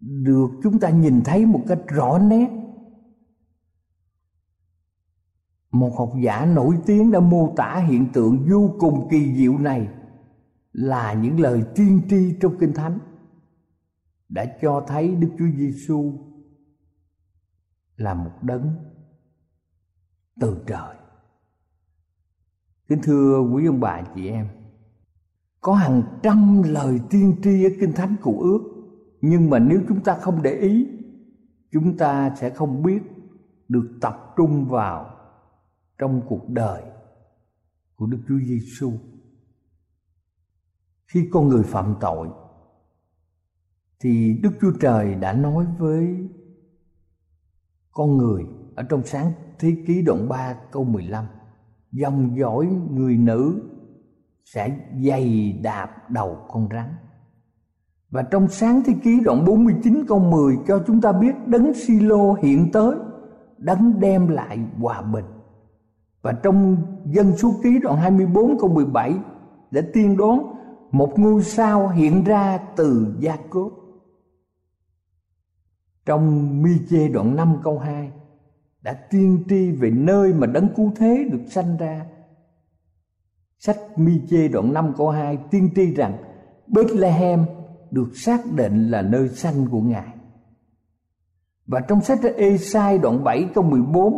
được 0.00 0.50
chúng 0.62 0.80
ta 0.80 0.90
nhìn 0.90 1.20
thấy 1.24 1.46
một 1.46 1.64
cách 1.68 1.78
rõ 1.88 2.18
nét. 2.18 2.50
Một 5.70 5.92
học 5.98 6.12
giả 6.22 6.46
nổi 6.46 6.78
tiếng 6.86 7.10
đã 7.10 7.20
mô 7.20 7.54
tả 7.56 7.84
hiện 7.88 8.06
tượng 8.12 8.46
vô 8.50 8.70
cùng 8.78 9.08
kỳ 9.10 9.34
diệu 9.36 9.58
này 9.58 9.88
là 10.72 11.12
những 11.12 11.40
lời 11.40 11.64
tiên 11.74 12.02
tri 12.10 12.34
trong 12.40 12.58
kinh 12.60 12.72
thánh 12.72 12.98
đã 14.28 14.56
cho 14.62 14.84
thấy 14.88 15.14
Đức 15.14 15.28
Chúa 15.38 15.48
Giêsu 15.56 16.29
là 18.00 18.14
một 18.14 18.42
đấng 18.42 18.74
từ 20.40 20.64
trời 20.66 20.96
Kính 22.88 23.00
thưa 23.02 23.40
quý 23.40 23.66
ông 23.66 23.80
bà 23.80 24.02
chị 24.14 24.28
em, 24.28 24.48
Có 25.60 25.74
hàng 25.74 26.02
trăm 26.22 26.62
lời 26.62 27.00
tiên 27.10 27.36
tri 27.42 27.64
ở 27.64 27.70
Kinh 27.80 27.92
Thánh 27.92 28.16
Cụ 28.22 28.40
ước, 28.40 28.60
Nhưng 29.20 29.50
mà 29.50 29.58
nếu 29.58 29.80
chúng 29.88 30.04
ta 30.04 30.18
không 30.20 30.42
để 30.42 30.52
ý, 30.52 30.88
Chúng 31.72 31.96
ta 31.96 32.34
sẽ 32.36 32.50
không 32.50 32.82
biết 32.82 33.02
được 33.68 33.98
tập 34.00 34.34
trung 34.36 34.68
vào 34.68 35.16
trong 35.98 36.22
cuộc 36.28 36.48
đời 36.48 36.82
của 37.94 38.06
Đức 38.06 38.18
Chúa 38.28 38.38
Giêsu. 38.38 38.92
Khi 41.06 41.28
con 41.32 41.48
người 41.48 41.62
phạm 41.62 41.94
tội, 42.00 42.28
thì 44.00 44.38
Đức 44.42 44.50
Chúa 44.60 44.72
Trời 44.80 45.14
đã 45.14 45.32
nói 45.32 45.66
với 45.78 46.28
con 47.92 48.16
người 48.16 48.44
ở 48.76 48.82
trong 48.82 49.02
sáng 49.04 49.32
thế 49.58 49.76
ký 49.86 50.02
đoạn 50.02 50.28
3 50.28 50.54
câu 50.72 50.84
15 50.84 51.24
dòng 51.92 52.36
dõi 52.38 52.68
người 52.90 53.16
nữ 53.16 53.62
sẽ 54.44 54.76
dày 55.04 55.52
đạp 55.62 56.10
đầu 56.10 56.38
con 56.48 56.68
rắn. 56.72 56.86
Và 58.10 58.22
trong 58.22 58.48
sáng 58.48 58.82
thế 58.86 58.94
ký 59.02 59.20
đoạn 59.24 59.44
49 59.44 60.04
câu 60.08 60.18
10 60.18 60.58
cho 60.66 60.82
chúng 60.86 61.00
ta 61.00 61.12
biết 61.12 61.32
đấng 61.46 61.74
Silo 61.74 62.32
hiện 62.32 62.72
tới, 62.72 62.94
đấng 63.58 64.00
đem 64.00 64.28
lại 64.28 64.58
hòa 64.78 65.02
bình. 65.02 65.24
Và 66.22 66.32
trong 66.32 66.76
dân 67.04 67.36
số 67.36 67.54
ký 67.62 67.78
đoạn 67.82 67.96
24 67.96 68.58
câu 68.58 68.68
17 68.68 69.14
đã 69.70 69.80
tiên 69.92 70.16
đoán 70.16 70.54
một 70.90 71.18
ngôi 71.18 71.42
sao 71.42 71.88
hiện 71.88 72.24
ra 72.24 72.58
từ 72.76 73.14
Gia 73.20 73.36
Cốp. 73.50 73.72
Trong 76.10 76.62
Mi 76.62 76.70
Chê 76.90 77.08
đoạn 77.08 77.36
5 77.36 77.56
câu 77.64 77.78
2 77.78 78.10
đã 78.82 78.92
tiên 79.10 79.44
tri 79.48 79.70
về 79.70 79.90
nơi 79.90 80.32
mà 80.32 80.46
đấng 80.46 80.68
cứu 80.76 80.92
thế 80.96 81.28
được 81.32 81.40
sanh 81.48 81.76
ra. 81.76 82.06
Sách 83.58 83.78
Mi 83.96 84.12
Chê 84.30 84.48
đoạn 84.48 84.72
5 84.72 84.92
câu 84.96 85.10
2 85.10 85.38
tiên 85.50 85.70
tri 85.74 85.94
rằng 85.94 86.16
Bethlehem 86.66 87.44
được 87.90 88.08
xác 88.14 88.40
định 88.56 88.90
là 88.90 89.02
nơi 89.02 89.28
sanh 89.28 89.66
của 89.70 89.80
Ngài. 89.80 90.14
Và 91.66 91.80
trong 91.80 92.00
sách 92.00 92.18
Ê-sai 92.36 92.98
đoạn 92.98 93.24
7 93.24 93.50
câu 93.54 93.64
14 93.64 94.12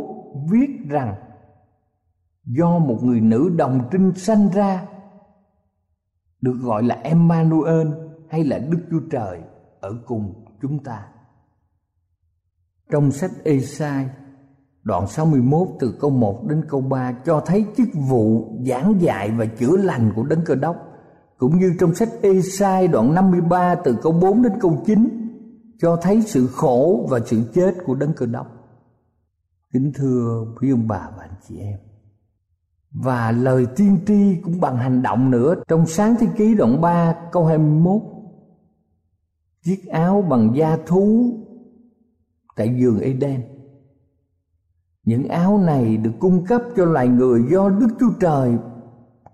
viết 0.51 0.71
rằng, 0.89 1.15
do 2.45 2.79
một 2.79 2.99
người 3.03 3.21
nữ 3.21 3.55
đồng 3.57 3.89
trinh 3.91 4.13
sanh 4.15 4.49
ra, 4.55 4.87
được 6.41 6.57
gọi 6.63 6.83
là 6.83 6.95
Emmanuel 6.95 7.89
hay 8.29 8.45
là 8.45 8.59
Đức 8.59 8.81
Chúa 8.91 9.09
Trời 9.11 9.41
ở 9.81 9.97
cùng 10.07 10.45
chúng 10.63 10.85
ta. 10.85 11.12
Trong 12.93 13.11
sách 13.11 13.31
Ê-sai 13.45 14.09
đoạn 14.83 15.07
61 15.07 15.69
từ 15.81 15.95
câu 16.01 16.11
1 16.11 16.47
đến 16.49 16.65
câu 16.69 16.81
3 16.81 17.13
cho 17.13 17.41
thấy 17.47 17.65
chức 17.77 17.89
vụ 17.95 18.57
giảng 18.67 19.01
dạy 19.01 19.31
và 19.31 19.47
chữa 19.47 19.77
lành 19.77 20.13
của 20.17 20.23
Đấng 20.23 20.45
Cơ 20.45 20.55
Đốc 20.55 20.77
cũng 21.39 21.59
như 21.59 21.75
trong 21.81 21.95
sách 21.95 22.09
Ê-sai 22.23 22.89
đoạn 22.89 23.15
53 23.15 23.75
từ 23.75 23.97
câu 24.03 24.13
4 24.13 24.43
đến 24.43 24.53
câu 24.61 24.83
9 24.87 25.09
cho 25.79 25.97
thấy 26.03 26.23
sự 26.23 26.47
khổ 26.47 27.07
và 27.11 27.21
sự 27.27 27.43
chết 27.55 27.75
của 27.87 27.95
Đấng 27.95 28.13
Cơ 28.13 28.27
Đốc. 28.27 28.47
Kính 29.73 29.93
thưa 29.95 30.47
quý 30.61 30.71
ông 30.71 30.89
bà 30.89 31.11
và 31.17 31.23
anh 31.23 31.35
chị 31.49 31.59
em. 31.59 31.79
Và 32.91 33.33
lời 33.33 33.67
tiên 33.77 33.99
tri 34.07 34.37
cũng 34.45 34.61
bằng 34.61 34.77
hành 34.77 35.03
động 35.03 35.31
nữa 35.31 35.55
trong 35.69 35.87
sáng 35.87 36.15
thế 36.21 36.27
ký 36.37 36.55
đoạn 36.55 36.81
3 36.81 37.17
câu 37.33 37.47
21. 37.47 38.03
Chiếc 39.65 39.87
áo 39.87 40.23
bằng 40.23 40.53
da 40.57 40.79
thú 40.87 41.35
tại 42.57 42.75
giường 42.79 43.01
Eden 43.01 43.43
những 45.05 45.29
áo 45.29 45.59
này 45.59 45.97
được 45.97 46.13
cung 46.19 46.45
cấp 46.47 46.63
cho 46.77 46.85
loài 46.85 47.09
người 47.09 47.43
do 47.51 47.69
Đức 47.69 47.89
Chúa 48.01 48.11
Trời 48.21 48.53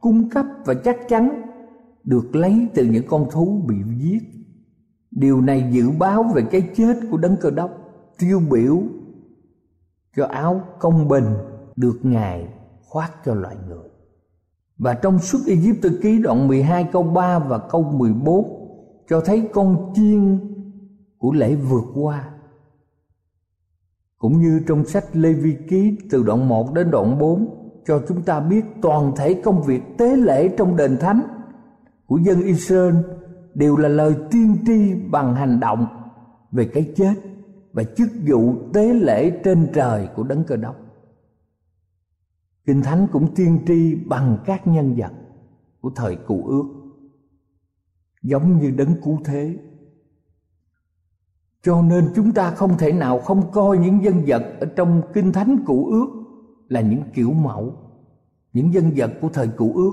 cung 0.00 0.30
cấp 0.30 0.46
và 0.64 0.74
chắc 0.74 0.96
chắn 1.08 1.42
được 2.04 2.36
lấy 2.36 2.68
từ 2.74 2.84
những 2.84 3.06
con 3.08 3.30
thú 3.30 3.62
bị 3.66 3.76
giết. 3.98 4.22
Điều 5.10 5.40
này 5.40 5.68
dự 5.72 5.90
báo 5.98 6.22
về 6.22 6.42
cái 6.50 6.70
chết 6.76 6.94
của 7.10 7.16
đấng 7.16 7.36
cơ 7.36 7.50
đốc, 7.50 7.70
tiêu 8.18 8.40
biểu 8.50 8.82
cho 10.16 10.26
áo 10.26 10.60
công 10.78 11.08
bình 11.08 11.24
được 11.76 11.98
Ngài 12.02 12.48
khoác 12.82 13.12
cho 13.24 13.34
loài 13.34 13.56
người. 13.68 13.88
Và 14.78 14.94
trong 14.94 15.18
suốt 15.18 15.38
Ai 15.46 15.56
ký 16.02 16.18
đoạn 16.18 16.48
12 16.48 16.88
câu 16.92 17.02
3 17.02 17.38
và 17.38 17.58
câu 17.58 17.82
14 17.82 18.44
cho 19.08 19.20
thấy 19.20 19.48
con 19.52 19.92
chiên 19.94 20.38
của 21.18 21.32
lễ 21.32 21.54
vượt 21.54 21.84
qua 21.94 22.30
cũng 24.18 24.40
như 24.40 24.60
trong 24.66 24.84
sách 24.84 25.04
Lê 25.12 25.32
Vi 25.32 25.56
Ký 25.68 25.98
từ 26.10 26.22
đoạn 26.22 26.48
1 26.48 26.74
đến 26.74 26.90
đoạn 26.90 27.18
4 27.18 27.58
cho 27.86 28.02
chúng 28.08 28.22
ta 28.22 28.40
biết 28.40 28.64
toàn 28.82 29.12
thể 29.16 29.34
công 29.44 29.62
việc 29.62 29.82
tế 29.98 30.16
lễ 30.16 30.48
trong 30.48 30.76
đền 30.76 30.96
thánh 31.00 31.20
của 32.06 32.18
dân 32.18 32.40
Israel 32.42 32.94
đều 33.54 33.76
là 33.76 33.88
lời 33.88 34.14
tiên 34.30 34.56
tri 34.66 34.94
bằng 35.10 35.34
hành 35.34 35.60
động 35.60 35.86
về 36.52 36.70
cái 36.74 36.92
chết 36.96 37.14
và 37.72 37.84
chức 37.84 38.08
vụ 38.26 38.54
tế 38.72 38.94
lễ 38.94 39.40
trên 39.44 39.68
trời 39.74 40.08
của 40.16 40.22
đấng 40.22 40.44
cơ 40.44 40.56
đốc. 40.56 40.76
Kinh 42.66 42.82
Thánh 42.82 43.06
cũng 43.12 43.34
tiên 43.34 43.58
tri 43.66 43.94
bằng 43.94 44.38
các 44.46 44.66
nhân 44.66 44.94
vật 44.96 45.12
của 45.80 45.90
thời 45.96 46.16
cụ 46.16 46.44
ước, 46.46 46.64
giống 48.22 48.58
như 48.58 48.70
đấng 48.70 49.02
cứu 49.04 49.18
thế 49.24 49.56
cho 51.62 51.82
nên 51.82 52.12
chúng 52.16 52.32
ta 52.32 52.50
không 52.50 52.78
thể 52.78 52.92
nào 52.92 53.18
không 53.18 53.50
coi 53.52 53.78
những 53.78 54.00
nhân 54.00 54.22
vật 54.26 54.42
ở 54.60 54.66
trong 54.76 55.02
kinh 55.14 55.32
thánh 55.32 55.56
cụ 55.66 55.86
ước 55.86 56.08
là 56.68 56.80
những 56.80 57.02
kiểu 57.14 57.32
mẫu. 57.32 57.72
Những 58.52 58.70
nhân 58.70 58.90
vật 58.96 59.10
của 59.20 59.28
thời 59.28 59.48
cụ 59.48 59.72
ước 59.74 59.92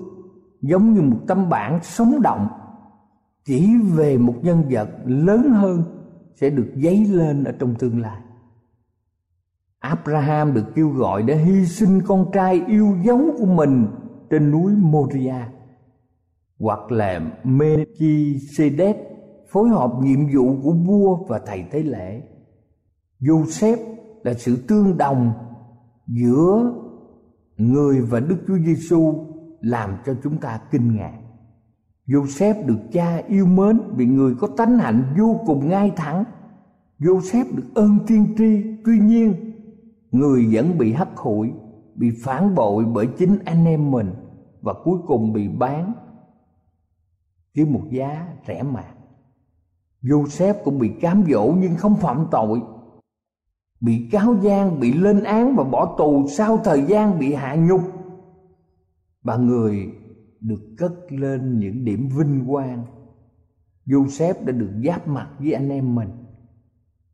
giống 0.61 0.93
như 0.93 1.01
một 1.01 1.19
tấm 1.27 1.49
bản 1.49 1.79
sống 1.83 2.21
động. 2.21 2.47
Chỉ 3.45 3.69
về 3.95 4.17
một 4.17 4.35
nhân 4.41 4.63
vật 4.69 4.89
lớn 5.05 5.49
hơn 5.49 5.83
sẽ 6.35 6.49
được 6.49 6.71
dấy 6.75 7.05
lên 7.05 7.43
ở 7.43 7.51
trong 7.51 7.75
tương 7.75 8.01
lai. 8.01 8.21
Abraham 9.79 10.53
được 10.53 10.65
kêu 10.75 10.89
gọi 10.89 11.23
để 11.23 11.35
hy 11.37 11.65
sinh 11.65 12.01
con 12.07 12.31
trai 12.33 12.61
yêu 12.67 12.97
dấu 13.03 13.21
của 13.37 13.45
mình 13.45 13.87
trên 14.29 14.51
núi 14.51 14.73
Moria 14.75 15.35
hoặc 16.59 16.91
là 16.91 17.21
Melchizedek 17.43 19.14
phối 19.55 19.69
hợp 19.69 19.91
nhiệm 20.01 20.19
vụ 20.33 20.55
của 20.63 20.71
vua 20.71 21.15
và 21.15 21.39
thầy 21.45 21.63
tế 21.71 21.83
lễ. 21.83 22.21
Joseph 23.19 23.77
là 24.23 24.33
sự 24.33 24.55
tương 24.67 24.97
đồng 24.97 25.33
giữa 26.07 26.73
người 27.57 28.01
và 28.01 28.19
Đức 28.19 28.37
Chúa 28.47 28.57
Giêsu 28.57 29.25
làm 29.61 29.97
cho 30.05 30.15
chúng 30.23 30.37
ta 30.37 30.61
kinh 30.71 30.95
ngạc. 30.95 31.19
Joseph 32.07 32.65
được 32.65 32.79
cha 32.91 33.17
yêu 33.27 33.45
mến 33.45 33.79
vì 33.95 34.05
người 34.05 34.35
có 34.39 34.47
tánh 34.57 34.77
hạnh 34.77 35.03
vô 35.19 35.39
cùng 35.45 35.69
ngay 35.69 35.91
thẳng. 35.95 36.23
Joseph 36.99 37.55
được 37.55 37.67
ơn 37.75 37.99
tiên 38.07 38.35
tri, 38.37 38.63
tuy 38.85 38.99
nhiên 38.99 39.51
người 40.11 40.47
vẫn 40.51 40.77
bị 40.77 40.93
hắt 40.93 41.09
hủi, 41.15 41.51
bị 41.95 42.11
phản 42.23 42.55
bội 42.55 42.85
bởi 42.85 43.07
chính 43.17 43.37
anh 43.45 43.65
em 43.65 43.91
mình 43.91 44.13
và 44.61 44.73
cuối 44.83 44.99
cùng 45.07 45.33
bị 45.33 45.47
bán 45.47 45.93
với 47.55 47.65
một 47.65 47.83
giá 47.91 48.27
rẻ 48.47 48.63
mạt. 48.63 48.94
Joseph 50.05 50.53
cũng 50.63 50.79
bị 50.79 50.91
cám 51.01 51.23
dỗ 51.31 51.53
nhưng 51.57 51.75
không 51.75 51.95
phạm 51.95 52.27
tội 52.31 52.61
bị 53.81 54.09
cáo 54.11 54.35
gian 54.41 54.79
bị 54.79 54.93
lên 54.93 55.23
án 55.23 55.55
và 55.55 55.63
bỏ 55.63 55.95
tù 55.97 56.27
sau 56.27 56.57
thời 56.57 56.83
gian 56.83 57.19
bị 57.19 57.33
hạ 57.33 57.55
nhục 57.55 57.81
và 59.23 59.37
người 59.37 59.91
được 60.39 60.61
cất 60.77 60.93
lên 61.09 61.59
những 61.59 61.85
điểm 61.85 62.09
vinh 62.17 62.45
quang 62.47 62.85
Joseph 63.85 64.45
đã 64.45 64.51
được 64.51 64.71
giáp 64.85 65.07
mặt 65.07 65.29
với 65.39 65.53
anh 65.53 65.69
em 65.69 65.95
mình 65.95 66.09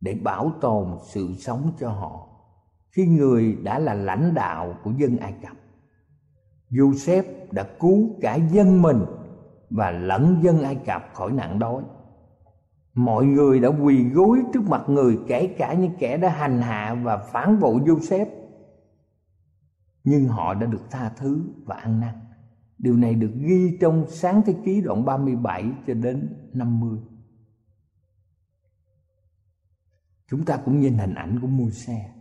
để 0.01 0.15
bảo 0.23 0.51
tồn 0.61 0.87
sự 1.03 1.33
sống 1.37 1.71
cho 1.79 1.89
họ 1.89 2.27
khi 2.91 3.05
người 3.07 3.57
đã 3.63 3.79
là 3.79 3.93
lãnh 3.93 4.33
đạo 4.33 4.75
của 4.83 4.91
dân 4.97 5.17
Ai 5.17 5.33
Cập. 5.41 5.57
Joseph 6.71 7.23
đã 7.51 7.67
cứu 7.79 8.09
cả 8.21 8.35
dân 8.35 8.81
mình 8.81 9.05
và 9.69 9.91
lẫn 9.91 10.39
dân 10.41 10.63
Ai 10.63 10.75
Cập 10.75 11.09
khỏi 11.13 11.31
nạn 11.31 11.59
đói. 11.59 11.83
Mọi 12.93 13.25
người 13.25 13.59
đã 13.59 13.69
quỳ 13.69 14.03
gối 14.03 14.39
trước 14.53 14.63
mặt 14.69 14.83
người 14.87 15.19
kể 15.27 15.55
cả 15.57 15.73
những 15.73 15.91
kẻ 15.99 16.17
đã 16.17 16.29
hành 16.29 16.61
hạ 16.61 17.01
và 17.03 17.17
phản 17.17 17.59
bội 17.59 17.81
Joseph. 17.81 18.25
Nhưng 20.03 20.27
họ 20.27 20.53
đã 20.53 20.67
được 20.67 20.91
tha 20.91 21.09
thứ 21.09 21.43
và 21.65 21.75
ăn 21.75 21.99
năn. 21.99 22.15
Điều 22.77 22.95
này 22.95 23.15
được 23.15 23.31
ghi 23.35 23.77
trong 23.81 24.05
sáng 24.09 24.41
thế 24.45 24.55
ký 24.65 24.81
đoạn 24.81 25.05
37 25.05 25.71
cho 25.87 25.93
đến 25.93 26.29
50. 26.53 26.99
Chúng 30.27 30.45
ta 30.45 30.57
cũng 30.57 30.79
nhìn 30.79 30.97
hình 30.97 31.13
ảnh 31.13 31.39
của 31.41 31.47
mua 31.47 31.69
xe. 31.69 32.11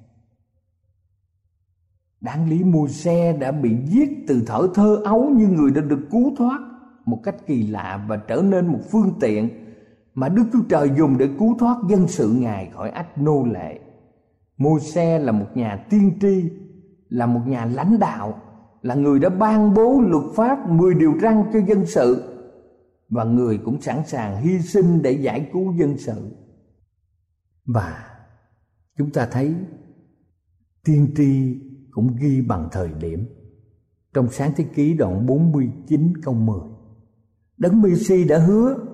Đáng 2.20 2.48
lý 2.50 2.64
mua 2.64 2.88
xe 2.88 3.37
đã 3.40 3.52
bị 3.52 3.76
giết 3.85 4.09
từ 4.28 4.42
thở 4.46 4.68
thơ 4.74 5.02
ấu 5.04 5.30
như 5.30 5.48
người 5.48 5.70
đã 5.70 5.80
được 5.80 6.09
cứu 6.11 6.35
thoát 6.37 6.61
một 7.04 7.20
cách 7.24 7.37
kỳ 7.46 7.66
lạ 7.66 8.04
và 8.09 8.16
trở 8.16 8.42
nên 8.42 8.66
một 8.66 8.80
phương 8.90 9.12
tiện 9.20 9.60
mà 10.20 10.28
Đức 10.28 10.44
Chúa 10.52 10.62
Trời 10.68 10.90
dùng 10.98 11.18
để 11.18 11.28
cứu 11.38 11.56
thoát 11.59 11.76
dân 11.88 12.09
sự 12.09 12.33
Ngài 12.33 12.70
khỏi 12.74 12.90
ách 12.90 13.18
nô 13.18 13.44
lệ. 13.44 13.80
Môi-se 14.56 15.18
là 15.18 15.33
một 15.33 15.46
nhà 15.54 15.87
tiên 15.90 16.18
tri, 16.20 16.50
là 17.09 17.26
một 17.26 17.40
nhà 17.46 17.64
lãnh 17.64 17.98
đạo, 17.98 18.42
là 18.83 18.94
người 18.94 19.18
đã 19.18 19.28
ban 19.28 19.74
bố 19.74 20.00
luật 20.00 20.24
pháp 20.35 20.68
10 20.68 20.94
điều 20.94 21.14
răn 21.22 21.44
cho 21.52 21.59
dân 21.59 21.87
sự 21.87 22.37
và 23.09 23.24
người 23.24 23.59
cũng 23.59 23.80
sẵn 23.80 24.06
sàng 24.06 24.42
hy 24.42 24.59
sinh 24.59 25.02
để 25.02 25.12
giải 25.12 25.50
cứu 25.52 25.72
dân 25.72 25.98
sự. 25.98 26.37
Và 27.64 28.04
chúng 28.98 29.11
ta 29.11 29.28
thấy 29.30 29.54
tiên 30.85 31.12
tri 31.16 31.61
cũng 31.90 32.16
ghi 32.20 32.40
bằng 32.40 32.68
thời 32.72 32.90
điểm 33.00 33.26
trong 34.14 34.28
sáng 34.30 34.52
thế 34.56 34.64
ký 34.74 34.94
đoạn 34.94 35.26
49 35.26 36.12
câu 36.22 36.35
10. 36.35 36.56
Đấng 37.56 37.83
Messi 37.83 38.24
đã 38.24 38.38
hứa 38.38 38.89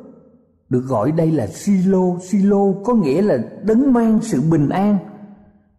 được 0.68 0.84
gọi 0.86 1.12
đây 1.12 1.32
là 1.32 1.46
Silo, 1.46 2.18
Silo 2.18 2.72
có 2.84 2.94
nghĩa 2.94 3.22
là 3.22 3.38
đấng 3.62 3.92
mang 3.92 4.20
sự 4.22 4.40
bình 4.50 4.68
an 4.68 4.98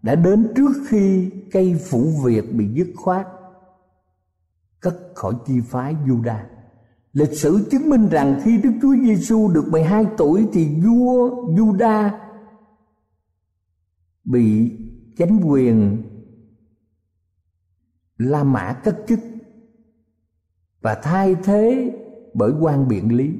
đã 0.01 0.15
đến 0.15 0.53
trước 0.55 0.71
khi 0.87 1.31
cây 1.51 1.79
phủ 1.89 2.09
Việt 2.23 2.53
bị 2.53 2.67
dứt 2.67 2.87
khoát 2.95 3.27
cất 4.79 4.95
khỏi 5.15 5.33
chi 5.45 5.53
phái 5.65 5.95
Juda. 6.05 6.39
Lịch 7.13 7.33
sử 7.33 7.67
chứng 7.71 7.89
minh 7.89 8.09
rằng 8.09 8.39
khi 8.43 8.57
Đức 8.57 8.71
Chúa 8.81 8.95
Giêsu 8.95 9.51
được 9.53 9.67
12 9.71 10.05
tuổi 10.17 10.47
thì 10.53 10.67
vua 10.85 11.45
Juda 11.45 12.09
bị 14.23 14.71
chánh 15.17 15.39
quyền 15.43 16.03
La 18.17 18.43
Mã 18.43 18.73
cất 18.83 18.97
chức 19.07 19.19
và 20.81 20.95
thay 21.03 21.35
thế 21.43 21.91
bởi 22.33 22.51
quan 22.61 22.87
biện 22.87 23.15
lý. 23.15 23.33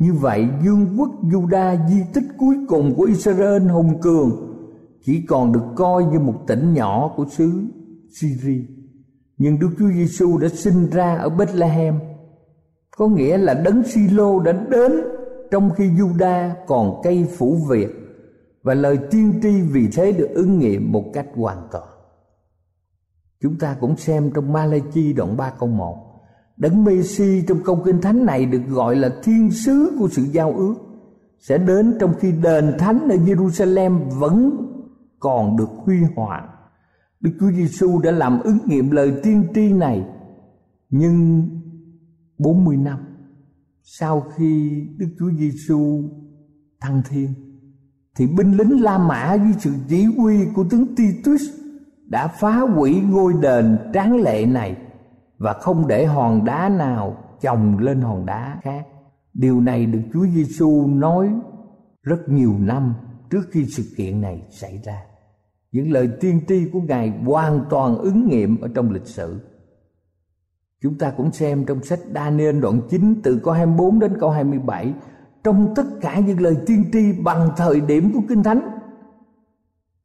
Như 0.00 0.12
vậy 0.12 0.48
vương 0.64 0.98
quốc 0.98 1.10
Juda 1.22 1.88
di 1.88 2.02
tích 2.14 2.24
cuối 2.38 2.56
cùng 2.68 2.94
của 2.96 3.02
Israel 3.02 3.62
hùng 3.62 4.00
cường 4.00 4.30
chỉ 5.04 5.26
còn 5.28 5.52
được 5.52 5.64
coi 5.76 6.04
như 6.04 6.18
một 6.18 6.34
tỉnh 6.46 6.74
nhỏ 6.74 7.12
của 7.16 7.24
xứ 7.30 7.52
Syria. 8.10 8.64
Nhưng 9.38 9.58
Đức 9.58 9.70
Chúa 9.78 9.88
Giêsu 9.88 10.38
đã 10.38 10.48
sinh 10.48 10.90
ra 10.90 11.16
ở 11.16 11.28
Bethlehem, 11.28 11.94
có 12.96 13.08
nghĩa 13.08 13.38
là 13.38 13.54
đấng 13.54 13.82
Silo 13.82 14.40
đã 14.42 14.52
đến 14.52 14.92
trong 15.50 15.70
khi 15.76 15.90
Juda 15.90 16.50
còn 16.66 17.00
cây 17.02 17.26
phủ 17.38 17.56
Việt 17.70 17.90
và 18.62 18.74
lời 18.74 18.98
tiên 19.10 19.40
tri 19.42 19.60
vì 19.60 19.88
thế 19.92 20.12
được 20.12 20.28
ứng 20.34 20.58
nghiệm 20.58 20.92
một 20.92 21.04
cách 21.12 21.26
hoàn 21.34 21.68
toàn. 21.72 21.88
Chúng 23.42 23.58
ta 23.58 23.76
cũng 23.80 23.96
xem 23.96 24.30
trong 24.34 24.52
Malachi 24.52 25.12
đoạn 25.12 25.36
3 25.36 25.50
câu 25.50 25.68
1 25.68 26.09
Đấng 26.60 26.84
Messi 26.84 27.42
trong 27.48 27.58
câu 27.64 27.82
kinh 27.84 28.00
thánh 28.00 28.26
này 28.26 28.46
được 28.46 28.62
gọi 28.68 28.96
là 28.96 29.10
thiên 29.22 29.50
sứ 29.50 29.96
của 29.98 30.08
sự 30.08 30.22
giao 30.22 30.52
ước, 30.52 30.74
Sẽ 31.38 31.58
đến 31.58 31.94
trong 32.00 32.14
khi 32.18 32.32
đền 32.32 32.72
thánh 32.78 33.08
ở 33.10 33.16
Jerusalem 33.16 33.98
vẫn 34.18 34.66
còn 35.18 35.56
được 35.56 35.68
huy 35.84 35.96
hoàng. 36.16 36.48
Đức 37.20 37.30
Chúa 37.40 37.50
Giêsu 37.50 37.98
đã 37.98 38.10
làm 38.10 38.40
ứng 38.40 38.58
nghiệm 38.66 38.90
lời 38.90 39.12
tiên 39.22 39.44
tri 39.54 39.72
này, 39.72 40.04
Nhưng 40.90 41.48
40 42.38 42.76
năm 42.76 42.98
sau 43.82 44.20
khi 44.20 44.82
Đức 44.96 45.08
Chúa 45.18 45.30
Giêsu 45.38 46.02
thăng 46.80 47.02
thiên, 47.08 47.34
thì 48.16 48.26
binh 48.26 48.56
lính 48.56 48.82
La 48.82 48.98
Mã 48.98 49.34
dưới 49.34 49.52
sự 49.58 49.72
chỉ 49.88 50.04
huy 50.04 50.46
của 50.54 50.64
tướng 50.70 50.94
Titus 50.96 51.42
đã 52.06 52.28
phá 52.28 52.60
hủy 52.60 53.00
ngôi 53.00 53.32
đền 53.42 53.78
tráng 53.94 54.16
lệ 54.16 54.46
này 54.46 54.76
và 55.40 55.52
không 55.52 55.88
để 55.88 56.06
hòn 56.06 56.44
đá 56.44 56.68
nào 56.68 57.16
chồng 57.40 57.78
lên 57.78 58.00
hòn 58.00 58.26
đá 58.26 58.58
khác. 58.62 58.86
Điều 59.34 59.60
này 59.60 59.86
được 59.86 60.00
Chúa 60.12 60.26
Giêsu 60.26 60.86
nói 60.86 61.30
rất 62.02 62.28
nhiều 62.28 62.54
năm 62.58 62.94
trước 63.30 63.42
khi 63.50 63.66
sự 63.66 63.82
kiện 63.96 64.20
này 64.20 64.42
xảy 64.50 64.80
ra. 64.84 65.02
Những 65.72 65.92
lời 65.92 66.08
tiên 66.20 66.40
tri 66.48 66.68
của 66.72 66.80
Ngài 66.80 67.12
hoàn 67.24 67.64
toàn 67.70 67.98
ứng 67.98 68.28
nghiệm 68.28 68.60
ở 68.60 68.68
trong 68.74 68.90
lịch 68.90 69.06
sử. 69.06 69.40
Chúng 70.82 70.98
ta 70.98 71.10
cũng 71.10 71.32
xem 71.32 71.64
trong 71.66 71.82
sách 71.82 72.00
Daniel 72.14 72.60
đoạn 72.60 72.80
9 72.90 73.20
từ 73.22 73.40
câu 73.44 73.54
24 73.54 73.98
đến 73.98 74.16
câu 74.20 74.30
27 74.30 74.94
trong 75.44 75.72
tất 75.76 75.86
cả 76.00 76.18
những 76.18 76.40
lời 76.40 76.56
tiên 76.66 76.84
tri 76.92 77.12
bằng 77.12 77.48
thời 77.56 77.80
điểm 77.80 78.12
của 78.14 78.20
Kinh 78.28 78.42
Thánh, 78.42 78.60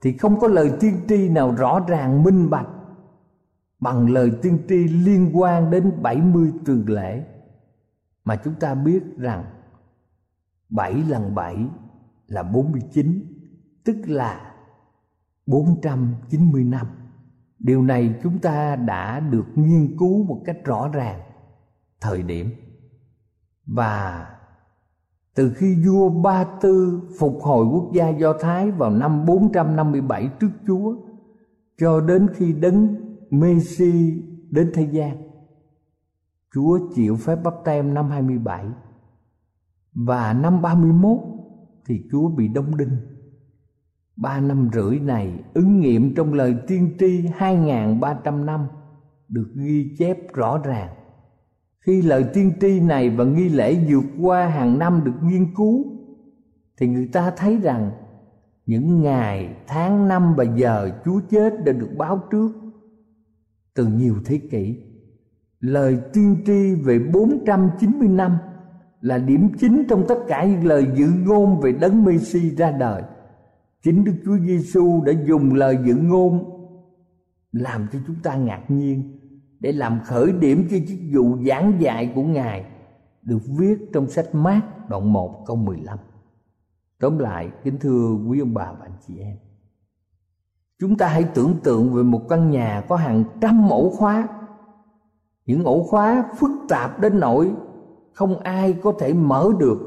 thì 0.02 0.18
không 0.18 0.40
có 0.40 0.48
lời 0.48 0.72
tiên 0.80 0.94
tri 1.08 1.30
nào 1.30 1.56
rõ 1.58 1.80
ràng, 1.88 2.24
minh 2.24 2.50
bạch 2.50 2.68
bằng 3.80 4.10
lời 4.10 4.32
tiên 4.42 4.60
tri 4.70 4.88
liên 4.88 5.32
quan 5.34 5.72
đến 5.72 5.92
70 6.02 6.52
tuần 6.66 6.84
lễ 6.88 7.24
mà 8.24 8.36
chúng 8.36 8.54
ta 8.60 8.76
biết 8.76 9.04
rằng 9.18 9.46
7 10.70 10.94
lần 10.94 11.36
7 11.36 11.68
là 12.28 12.44
49 12.44 13.24
tức 13.84 13.96
là 14.06 14.54
490 15.46 16.64
năm. 16.64 16.88
Điều 17.60 17.84
này 17.84 18.16
chúng 18.24 18.40
ta 18.40 18.76
đã 18.76 19.20
được 19.20 19.46
nghiên 19.56 19.98
cứu 19.98 20.24
một 20.24 20.42
cách 20.46 20.58
rõ 20.66 20.90
ràng 20.94 21.20
thời 22.02 22.24
điểm 22.24 22.52
và 23.66 24.28
từ 25.36 25.54
khi 25.56 25.86
vua 25.88 26.10
Ba 26.10 26.44
Tư 26.62 27.02
phục 27.20 27.40
hồi 27.42 27.66
quốc 27.66 27.92
gia 27.94 28.10
Do 28.10 28.34
Thái 28.42 28.72
vào 28.72 28.90
năm 28.90 29.26
457 29.26 30.30
trước 30.40 30.50
Chúa, 30.68 30.96
cho 31.78 32.02
đến 32.02 32.28
khi 32.36 32.54
đấng 32.54 33.05
Messi 33.40 34.24
đến 34.52 34.72
thế 34.74 34.88
gian. 34.92 35.18
Chúa 36.54 36.80
chịu 36.96 37.16
phép 37.16 37.36
bắp 37.44 37.54
tem 37.66 37.94
năm 37.94 38.10
27 38.10 38.66
và 39.94 40.34
năm 40.34 40.62
31 40.62 41.18
thì 41.86 42.04
Chúa 42.12 42.30
bị 42.30 42.48
đóng 42.48 42.78
đinh. 42.78 42.98
Ba 44.16 44.40
năm 44.40 44.70
rưỡi 44.74 45.00
này, 45.00 45.44
ứng 45.54 45.80
nghiệm 45.80 46.16
trong 46.16 46.34
lời 46.34 46.56
tiên 46.68 46.96
tri 47.00 47.22
2.300 47.22 48.46
năm 48.46 48.68
được 49.28 49.52
ghi 49.56 49.96
chép 49.98 50.34
rõ 50.34 50.58
ràng 50.58 50.96
khi 51.86 52.02
lời 52.02 52.26
tiên 52.34 52.54
tri 52.62 52.80
này 52.80 53.10
và 53.10 53.24
nghi 53.24 53.50
lễ 53.50 53.86
vượt 53.90 54.06
qua 54.22 54.48
hàng 54.48 54.80
năm 54.80 55.02
được 55.04 55.14
nghiên 55.24 55.56
cứu, 55.56 55.86
thì 56.78 56.88
người 56.88 57.10
ta 57.14 57.32
thấy 57.38 57.58
rằng 57.58 57.92
những 58.66 59.02
ngày, 59.02 59.56
tháng 59.68 60.08
năm 60.08 60.34
và 60.38 60.44
giờ 60.44 60.90
chúa 61.06 61.20
chết 61.30 61.54
đã 61.66 61.72
được 61.72 61.90
báo 61.98 62.22
trước 62.32 62.52
từ 63.76 63.88
nhiều 63.88 64.16
thế 64.26 64.42
kỷ 64.52 64.78
lời 65.60 66.00
tiên 66.14 66.44
tri 66.46 66.76
về 66.76 67.00
490 67.14 68.08
năm 68.08 68.38
là 69.02 69.18
điểm 69.18 69.50
chính 69.60 69.84
trong 69.90 70.06
tất 70.08 70.18
cả 70.28 70.46
những 70.46 70.66
lời 70.66 70.88
dự 70.96 71.08
ngôn 71.26 71.60
về 71.60 71.72
đấng 71.72 72.04
Messi 72.04 72.56
ra 72.56 72.72
đời. 72.72 73.02
Chính 73.84 74.04
Đức 74.04 74.14
Chúa 74.26 74.38
Giêsu 74.38 75.04
đã 75.06 75.14
dùng 75.26 75.54
lời 75.54 75.78
dự 75.86 75.96
ngôn 75.96 76.52
làm 77.52 77.88
cho 77.94 78.00
chúng 78.08 78.16
ta 78.24 78.36
ngạc 78.36 78.64
nhiên 78.68 79.20
để 79.60 79.72
làm 79.72 80.00
khởi 80.06 80.32
điểm 80.32 80.68
cho 80.72 80.78
chức 80.88 80.98
vụ 81.14 81.38
giảng 81.46 81.74
dạy 81.80 82.12
của 82.16 82.24
Ngài 82.24 82.66
được 83.22 83.42
viết 83.58 83.78
trong 83.94 84.08
sách 84.08 84.36
mát 84.36 84.90
đoạn 84.90 85.14
1 85.14 85.44
câu 85.48 85.56
15. 85.56 86.00
Tóm 87.00 87.18
lại, 87.18 87.50
kính 87.64 87.78
thưa 87.80 88.18
quý 88.28 88.40
ông 88.40 88.54
bà 88.54 88.72
và 88.72 88.86
anh 88.86 88.98
chị 89.08 89.20
em. 89.20 89.38
Chúng 90.80 90.98
ta 90.98 91.08
hãy 91.08 91.24
tưởng 91.24 91.54
tượng 91.64 91.94
về 91.94 92.04
một 92.04 92.22
căn 92.30 92.52
nhà 92.52 92.84
có 92.88 92.96
hàng 92.96 93.24
trăm 93.42 93.70
ổ 93.70 93.90
khóa. 93.90 94.28
Những 95.46 95.64
ổ 95.64 95.84
khóa 95.84 96.26
phức 96.38 96.52
tạp 96.70 97.00
đến 97.00 97.20
nỗi 97.20 97.52
không 98.14 98.40
ai 98.40 98.74
có 98.74 98.94
thể 99.00 99.14
mở 99.14 99.50
được. 99.60 99.78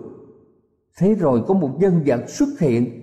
Thế 0.98 1.14
rồi 1.14 1.44
có 1.48 1.55
một 1.55 1.70
nhân 1.79 2.03
vật 2.07 2.29
xuất 2.29 2.48
hiện 2.61 2.98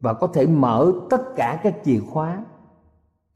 và 0.00 0.14
có 0.14 0.26
thể 0.26 0.46
mở 0.46 0.92
tất 1.10 1.22
cả 1.36 1.60
các 1.62 1.76
chìa 1.84 2.00
khóa 2.00 2.44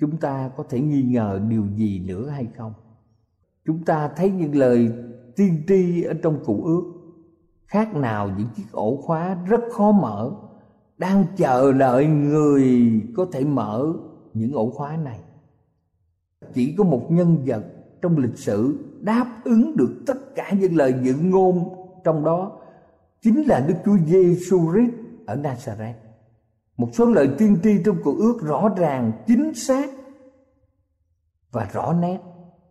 chúng 0.01 0.17
ta 0.17 0.51
có 0.57 0.65
thể 0.69 0.81
nghi 0.81 1.03
ngờ 1.03 1.41
điều 1.49 1.67
gì 1.77 2.05
nữa 2.07 2.29
hay 2.29 2.49
không 2.57 2.73
chúng 3.67 3.85
ta 3.85 4.09
thấy 4.09 4.31
những 4.31 4.55
lời 4.55 4.93
tiên 5.37 5.63
tri 5.69 6.03
ở 6.03 6.15
trong 6.23 6.45
cụ 6.45 6.63
ước 6.65 6.83
khác 7.67 7.95
nào 7.95 8.31
những 8.39 8.49
chiếc 8.55 8.73
ổ 8.73 8.97
khóa 8.97 9.35
rất 9.49 9.61
khó 9.73 9.93
mở 9.93 10.33
đang 11.01 11.25
chờ 11.37 11.73
đợi 11.73 12.07
người 12.07 12.93
có 13.17 13.27
thể 13.33 13.45
mở 13.45 13.93
những 14.35 14.53
ổ 14.53 14.71
khóa 14.71 14.97
này 14.97 15.21
chỉ 16.55 16.75
có 16.79 16.85
một 16.85 17.07
nhân 17.11 17.39
vật 17.47 17.63
trong 18.03 18.19
lịch 18.19 18.39
sử 18.39 18.79
đáp 19.01 19.41
ứng 19.45 19.77
được 19.77 20.03
tất 20.07 20.35
cả 20.35 20.53
những 20.61 20.77
lời 20.77 20.95
dự 21.03 21.15
ngôn 21.23 21.75
trong 22.05 22.25
đó 22.25 22.53
chính 23.23 23.43
là 23.43 23.65
Đức 23.69 23.75
Chúa 23.85 23.97
Giêsu 24.07 24.73
Christ 24.73 24.95
ở 25.27 25.37
Nazareth. 25.37 25.95
Một 26.77 26.89
số 26.93 27.07
lời 27.07 27.29
tiên 27.39 27.57
tri 27.63 27.71
trong 27.85 27.97
cuộc 28.05 28.17
ước 28.19 28.39
rõ 28.43 28.69
ràng, 28.77 29.13
chính 29.27 29.55
xác 29.55 29.91
và 31.51 31.69
rõ 31.73 31.93
nét, 31.93 32.19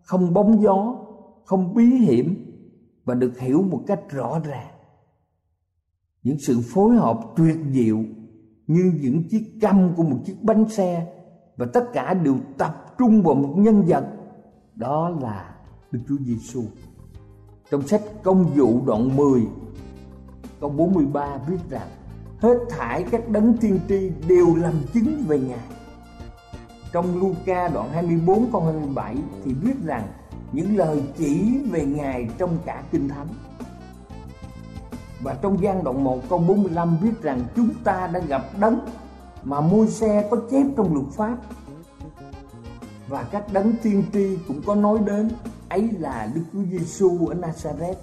không 0.03 0.33
bóng 0.33 0.61
gió, 0.61 0.95
không 1.45 1.73
bí 1.75 1.85
hiểm 1.85 2.45
và 3.05 3.15
được 3.15 3.39
hiểu 3.39 3.61
một 3.61 3.83
cách 3.87 4.01
rõ 4.09 4.39
ràng. 4.39 4.73
Những 6.23 6.39
sự 6.39 6.59
phối 6.73 6.95
hợp 6.95 7.19
tuyệt 7.37 7.57
diệu 7.71 8.03
như 8.69 8.93
những 9.01 9.23
chiếc 9.23 9.43
căm 9.62 9.93
của 9.95 10.03
một 10.03 10.17
chiếc 10.25 10.43
bánh 10.43 10.69
xe, 10.69 11.08
và 11.58 11.65
tất 11.73 11.93
cả 11.93 12.13
đều 12.13 12.36
tập 12.58 12.95
trung 12.97 13.23
vào 13.23 13.36
một 13.36 13.53
nhân 13.58 13.84
vật 13.88 14.05
đó 14.75 15.10
là 15.10 15.55
Đức 15.91 15.99
Chúa 16.08 16.17
Giêsu. 16.25 16.63
Trong 17.71 17.88
sách 17.88 18.01
Công 18.23 18.45
vụ 18.45 18.82
đoạn 18.86 19.15
10 19.15 19.41
câu 20.62 20.69
43 20.69 21.38
viết 21.47 21.58
rằng, 21.69 21.88
hết 22.39 22.58
thải 22.69 23.03
các 23.03 23.29
đấng 23.29 23.58
tiên 23.58 23.79
tri 23.89 24.12
đều 24.27 24.55
làm 24.55 24.73
chứng 24.93 25.23
về 25.27 25.39
Ngài. 25.39 25.67
Trong 26.93 27.19
Luca 27.19 27.67
đoạn 27.67 27.89
24 27.89 28.51
câu 28.51 28.62
27 28.62 29.15
thì 29.45 29.53
viết 29.53 29.75
rằng, 29.84 30.08
những 30.51 30.77
lời 30.77 31.03
chỉ 31.17 31.60
về 31.71 31.86
Ngài 31.86 32.29
trong 32.38 32.58
cả 32.65 32.84
Kinh 32.91 33.08
Thánh. 33.08 33.27
Và 35.21 35.34
trong 35.41 35.62
gian 35.62 35.84
đoạn 35.84 36.03
1 36.03 36.19
câu 36.29 36.39
45 36.39 36.97
viết 37.01 37.21
rằng 37.21 37.41
chúng 37.55 37.69
ta 37.84 38.08
đã 38.13 38.19
gặp 38.19 38.41
đấng 38.60 38.79
mà 39.43 39.62
môi 39.62 39.88
xe 39.88 40.27
có 40.32 40.38
chép 40.51 40.65
trong 40.77 40.93
luật 40.93 41.08
pháp. 41.12 41.38
Và 43.08 43.23
các 43.23 43.53
đấng 43.53 43.73
tiên 43.84 44.03
tri 44.13 44.38
cũng 44.47 44.62
có 44.65 44.75
nói 44.75 44.99
đến, 45.05 45.29
ấy 45.69 45.89
là 45.99 46.29
Đức 46.36 46.43
Chúa 46.53 46.63
Giêsu 46.71 47.27
ở 47.27 47.36
Nazareth, 47.36 47.95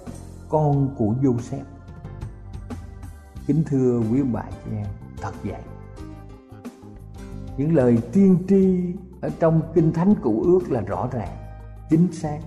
con 0.49 0.95
của 0.97 1.13
Joseph 1.21 1.77
kính 3.47 3.63
thưa 3.65 4.01
quý 4.11 4.21
bà 4.21 4.43
chị 4.65 4.71
em, 4.71 4.85
thật 5.21 5.31
vậy. 5.43 5.61
Những 7.57 7.75
lời 7.75 7.97
tiên 8.13 8.37
tri 8.49 8.93
ở 9.21 9.29
trong 9.39 9.61
kinh 9.75 9.93
thánh 9.93 10.15
cựu 10.23 10.43
ước 10.43 10.71
là 10.71 10.81
rõ 10.81 11.09
ràng, 11.11 11.37
chính 11.89 12.11
xác. 12.11 12.39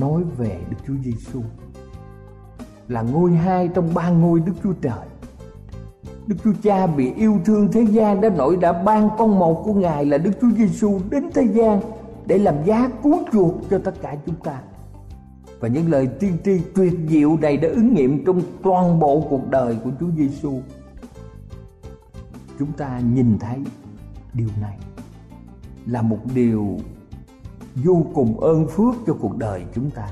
Nói 0.00 0.22
về 0.36 0.60
Đức 0.70 0.76
Chúa 0.86 0.94
Giêsu 1.04 1.42
là 2.88 3.02
ngôi 3.02 3.32
hai 3.32 3.68
trong 3.68 3.94
ba 3.94 4.10
ngôi 4.10 4.40
Đức 4.40 4.52
Chúa 4.62 4.72
Trời. 4.72 5.06
Đức 6.26 6.36
Chúa 6.44 6.52
Cha 6.62 6.86
bị 6.86 7.12
yêu 7.12 7.40
thương 7.44 7.72
thế 7.72 7.82
gian 7.82 8.20
đã 8.20 8.28
nổi 8.28 8.56
đã 8.56 8.72
ban 8.72 9.10
con 9.18 9.38
một 9.38 9.62
của 9.64 9.74
Ngài 9.74 10.04
là 10.04 10.18
Đức 10.18 10.30
Chúa 10.40 10.50
Giêsu 10.56 11.00
đến 11.10 11.30
thế 11.34 11.42
gian 11.42 11.80
để 12.26 12.38
làm 12.38 12.54
giá 12.64 12.90
cứu 13.02 13.18
chuộc 13.32 13.54
cho 13.70 13.78
tất 13.78 13.94
cả 14.02 14.16
chúng 14.26 14.34
ta 14.34 14.60
và 15.60 15.68
những 15.68 15.90
lời 15.90 16.06
tiên 16.06 16.36
tri 16.44 16.60
tuyệt 16.74 16.92
diệu 17.08 17.36
này 17.36 17.56
đã 17.56 17.68
ứng 17.68 17.94
nghiệm 17.94 18.24
trong 18.24 18.40
toàn 18.62 18.98
bộ 18.98 19.26
cuộc 19.30 19.50
đời 19.50 19.76
của 19.84 19.90
Chúa 20.00 20.10
Giêsu. 20.16 20.60
Chúng 22.58 22.72
ta 22.72 23.00
nhìn 23.14 23.38
thấy 23.38 23.58
điều 24.34 24.48
này 24.60 24.78
là 25.86 26.02
một 26.02 26.18
điều 26.34 26.78
vô 27.84 28.06
cùng 28.14 28.40
ơn 28.40 28.66
phước 28.66 28.94
cho 29.06 29.16
cuộc 29.20 29.36
đời 29.36 29.64
chúng 29.74 29.90
ta. 29.90 30.08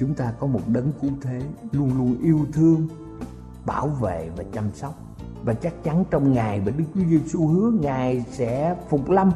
Chúng 0.00 0.14
ta 0.14 0.32
có 0.40 0.46
một 0.46 0.60
đấng 0.66 0.92
cứu 1.02 1.10
thế 1.22 1.42
luôn 1.72 1.98
luôn 1.98 2.16
yêu 2.22 2.46
thương, 2.52 2.88
bảo 3.66 3.88
vệ 3.88 4.30
và 4.36 4.44
chăm 4.52 4.64
sóc. 4.74 4.94
Và 5.44 5.54
chắc 5.54 5.74
chắn 5.84 6.04
trong 6.10 6.32
ngày 6.32 6.60
và 6.60 6.72
Đức 6.76 6.84
Chúa 6.94 7.04
Giêsu 7.08 7.46
hứa 7.46 7.70
Ngài 7.70 8.24
sẽ 8.30 8.76
phục 8.88 9.10
lâm 9.10 9.30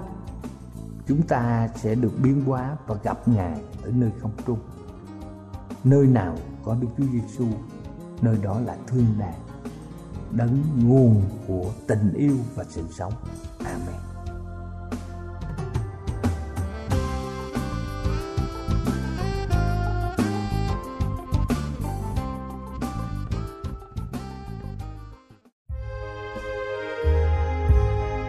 chúng 1.07 1.23
ta 1.23 1.69
sẽ 1.77 1.95
được 1.95 2.13
biến 2.23 2.45
hóa 2.45 2.77
và 2.87 2.95
gặp 3.03 3.29
Ngài 3.29 3.61
ở 3.83 3.91
nơi 3.95 4.11
không 4.21 4.31
trung. 4.47 4.59
Nơi 5.85 6.07
nào 6.07 6.37
có 6.65 6.77
Đức 6.81 6.89
Chúa 6.99 7.07
Giêsu 7.13 7.47
nơi 8.23 8.37
đó 8.43 8.61
là 8.61 8.77
thương 8.87 9.07
đàng 9.19 9.41
đấng 10.31 10.63
nguồn 10.85 11.23
của 11.47 11.73
tình 11.87 12.13
yêu 12.15 12.37
và 12.55 12.65
sự 12.69 12.83
sống. 12.91 13.13
Amen. 13.65 14.14